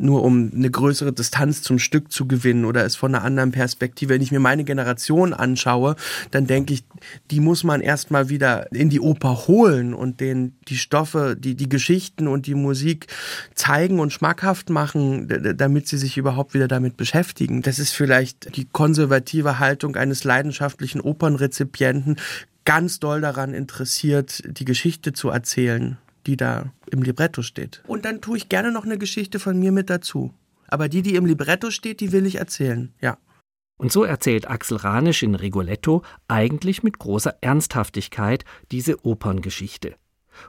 [0.00, 4.14] nur um eine größere Distanz zum Stück zu gewinnen oder es von einer anderen Perspektive.
[4.14, 5.96] Wenn ich mir meine Generation anschaue,
[6.30, 6.84] dann denke ich,
[7.30, 11.68] die muss man erstmal wieder in die Oper holen und denen die Stoffe, die, die
[11.68, 13.06] Geschichten und die Musik
[13.54, 17.62] zeigen und schmackhaft machen, damit sie sich überhaupt wieder damit beschäftigen.
[17.62, 22.16] Das ist vielleicht die konservative Haltung eines leidenschaftlichen Opernrezipienten,
[22.64, 27.82] ganz doll daran interessiert, die Geschichte zu erzählen die da im Libretto steht.
[27.86, 30.34] Und dann tue ich gerne noch eine Geschichte von mir mit dazu.
[30.68, 33.18] Aber die, die im Libretto steht, die will ich erzählen, ja.
[33.76, 39.94] Und so erzählt Axel Ranisch in Rigoletto eigentlich mit großer Ernsthaftigkeit diese Operngeschichte.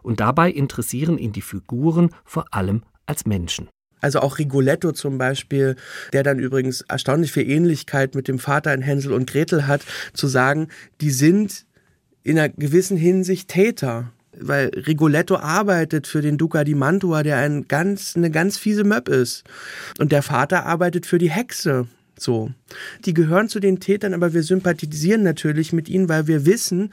[0.03, 3.69] Und dabei interessieren ihn die Figuren vor allem als Menschen.
[4.01, 5.75] Also auch Rigoletto zum Beispiel,
[6.11, 9.81] der dann übrigens erstaunlich viel Ähnlichkeit mit dem Vater in Hänsel und Gretel hat,
[10.13, 10.67] zu sagen,
[10.99, 11.65] die sind
[12.23, 17.67] in einer gewissen Hinsicht Täter weil Rigoletto arbeitet für den Duca di Mantua, der ein
[17.67, 19.43] ganz, eine ganz fiese Möb ist.
[19.99, 21.87] Und der Vater arbeitet für die Hexe.
[22.17, 22.51] So.
[23.05, 26.91] Die gehören zu den Tätern, aber wir sympathisieren natürlich mit ihnen, weil wir wissen,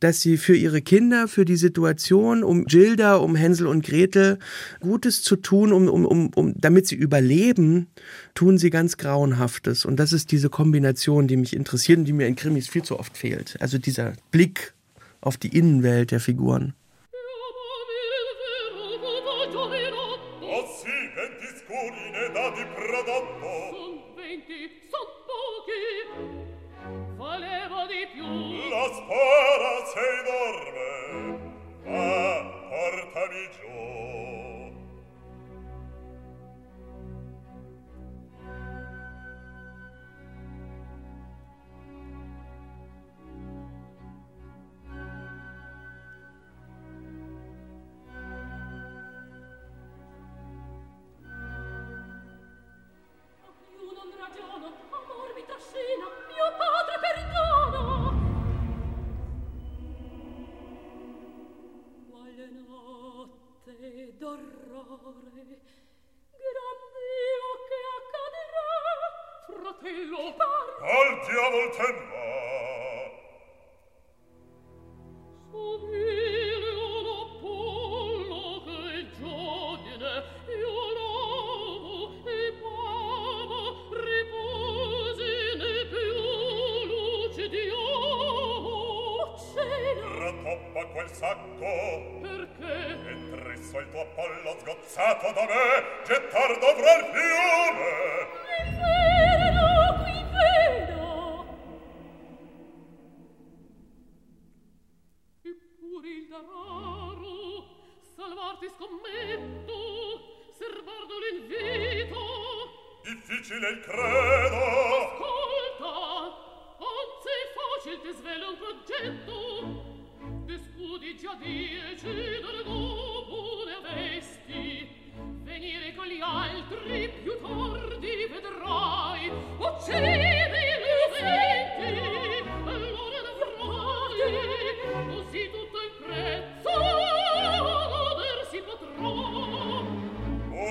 [0.00, 4.38] dass sie für ihre Kinder, für die Situation, um Gilda, um Hänsel und Gretel
[4.80, 7.86] Gutes zu tun, um, um, um, um, damit sie überleben,
[8.34, 9.86] tun sie ganz Grauenhaftes.
[9.86, 12.98] Und das ist diese Kombination, die mich interessiert und die mir in Krimis viel zu
[12.98, 13.56] oft fehlt.
[13.60, 14.74] Also dieser Blick
[15.26, 16.74] auf die Innenwelt der Figuren.
[28.70, 30.90] La spora sei dorme,
[31.84, 32.08] ma
[32.68, 33.85] portami giù.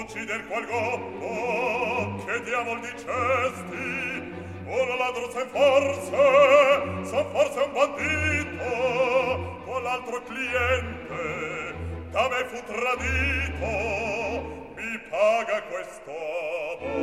[0.06, 4.34] uccider qual gobbo che diavol dicesti
[4.66, 8.72] un ladro sen forze son forse un bandito
[9.66, 9.84] con
[10.26, 11.24] cliente
[12.12, 13.72] da fu tradito
[14.76, 16.96] mi paga quest'uomo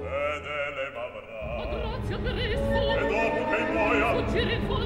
[0.00, 1.42] fedele m'avrà.
[1.56, 4.85] Ma grazie a Cristo e dopo che muoia fuggire fuori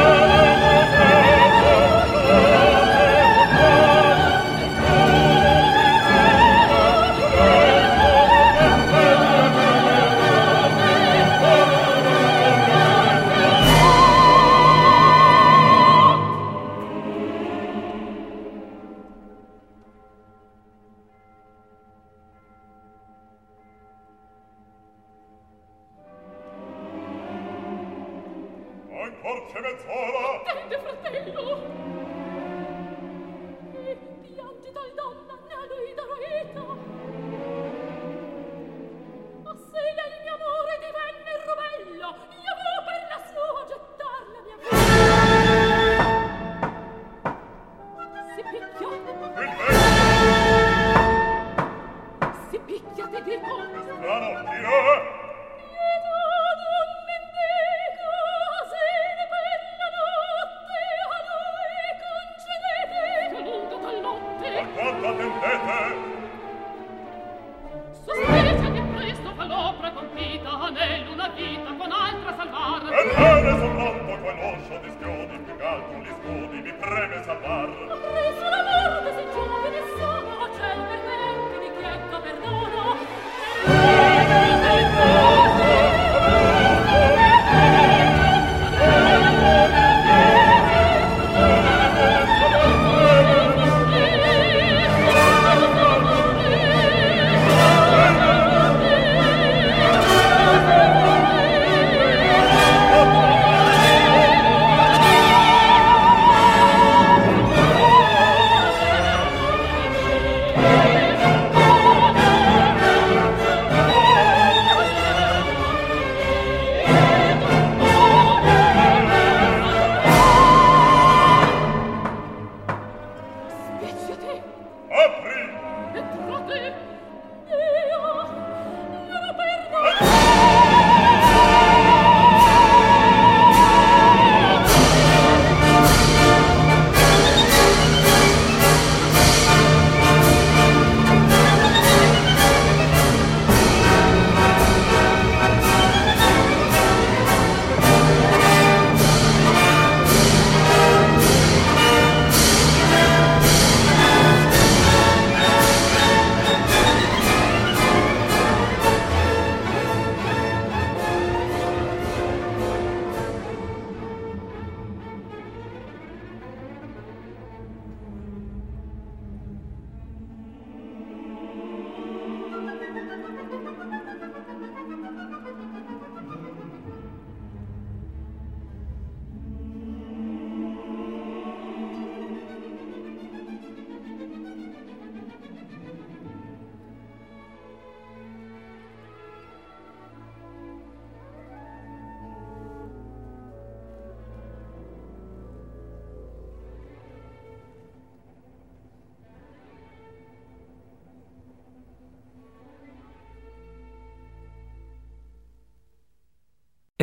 [54.21, 54.90] piano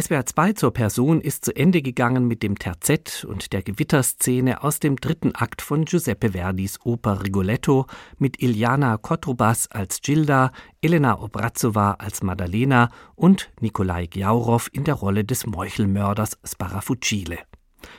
[0.09, 4.81] SWR 2 zur Person ist zu Ende gegangen mit dem Terzett und der Gewitterszene aus
[4.81, 7.85] dem dritten Akt von Giuseppe Verdis Oper Rigoletto
[8.17, 10.51] mit Iliana Kotrubas als Gilda,
[10.81, 17.41] Elena Obrazova als Maddalena und Nikolai Gjaurow in der Rolle des Meuchelmörders Sparafucile.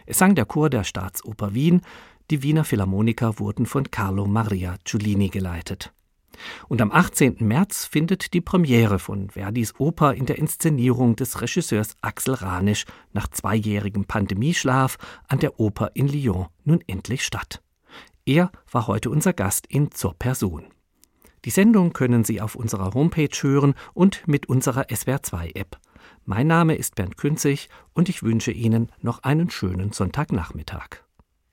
[0.08, 1.82] Es sang der Chor der Staatsoper Wien,
[2.32, 5.94] die Wiener Philharmoniker wurden von Carlo Maria Giulini geleitet.
[6.68, 7.38] Und am 18.
[7.40, 13.28] März findet die Premiere von Verdis Oper in der Inszenierung des Regisseurs Axel Ranisch nach
[13.28, 17.62] zweijährigem Pandemieschlaf an der Oper in Lyon nun endlich statt.
[18.26, 20.66] Er war heute unser Gast in Zur Person.
[21.46, 25.78] Die Sendung können Sie auf unserer Homepage hören und mit unserer SWR2-App.
[26.26, 31.09] Mein Name ist Bernd Künzig und ich wünsche Ihnen noch einen schönen Sonntagnachmittag.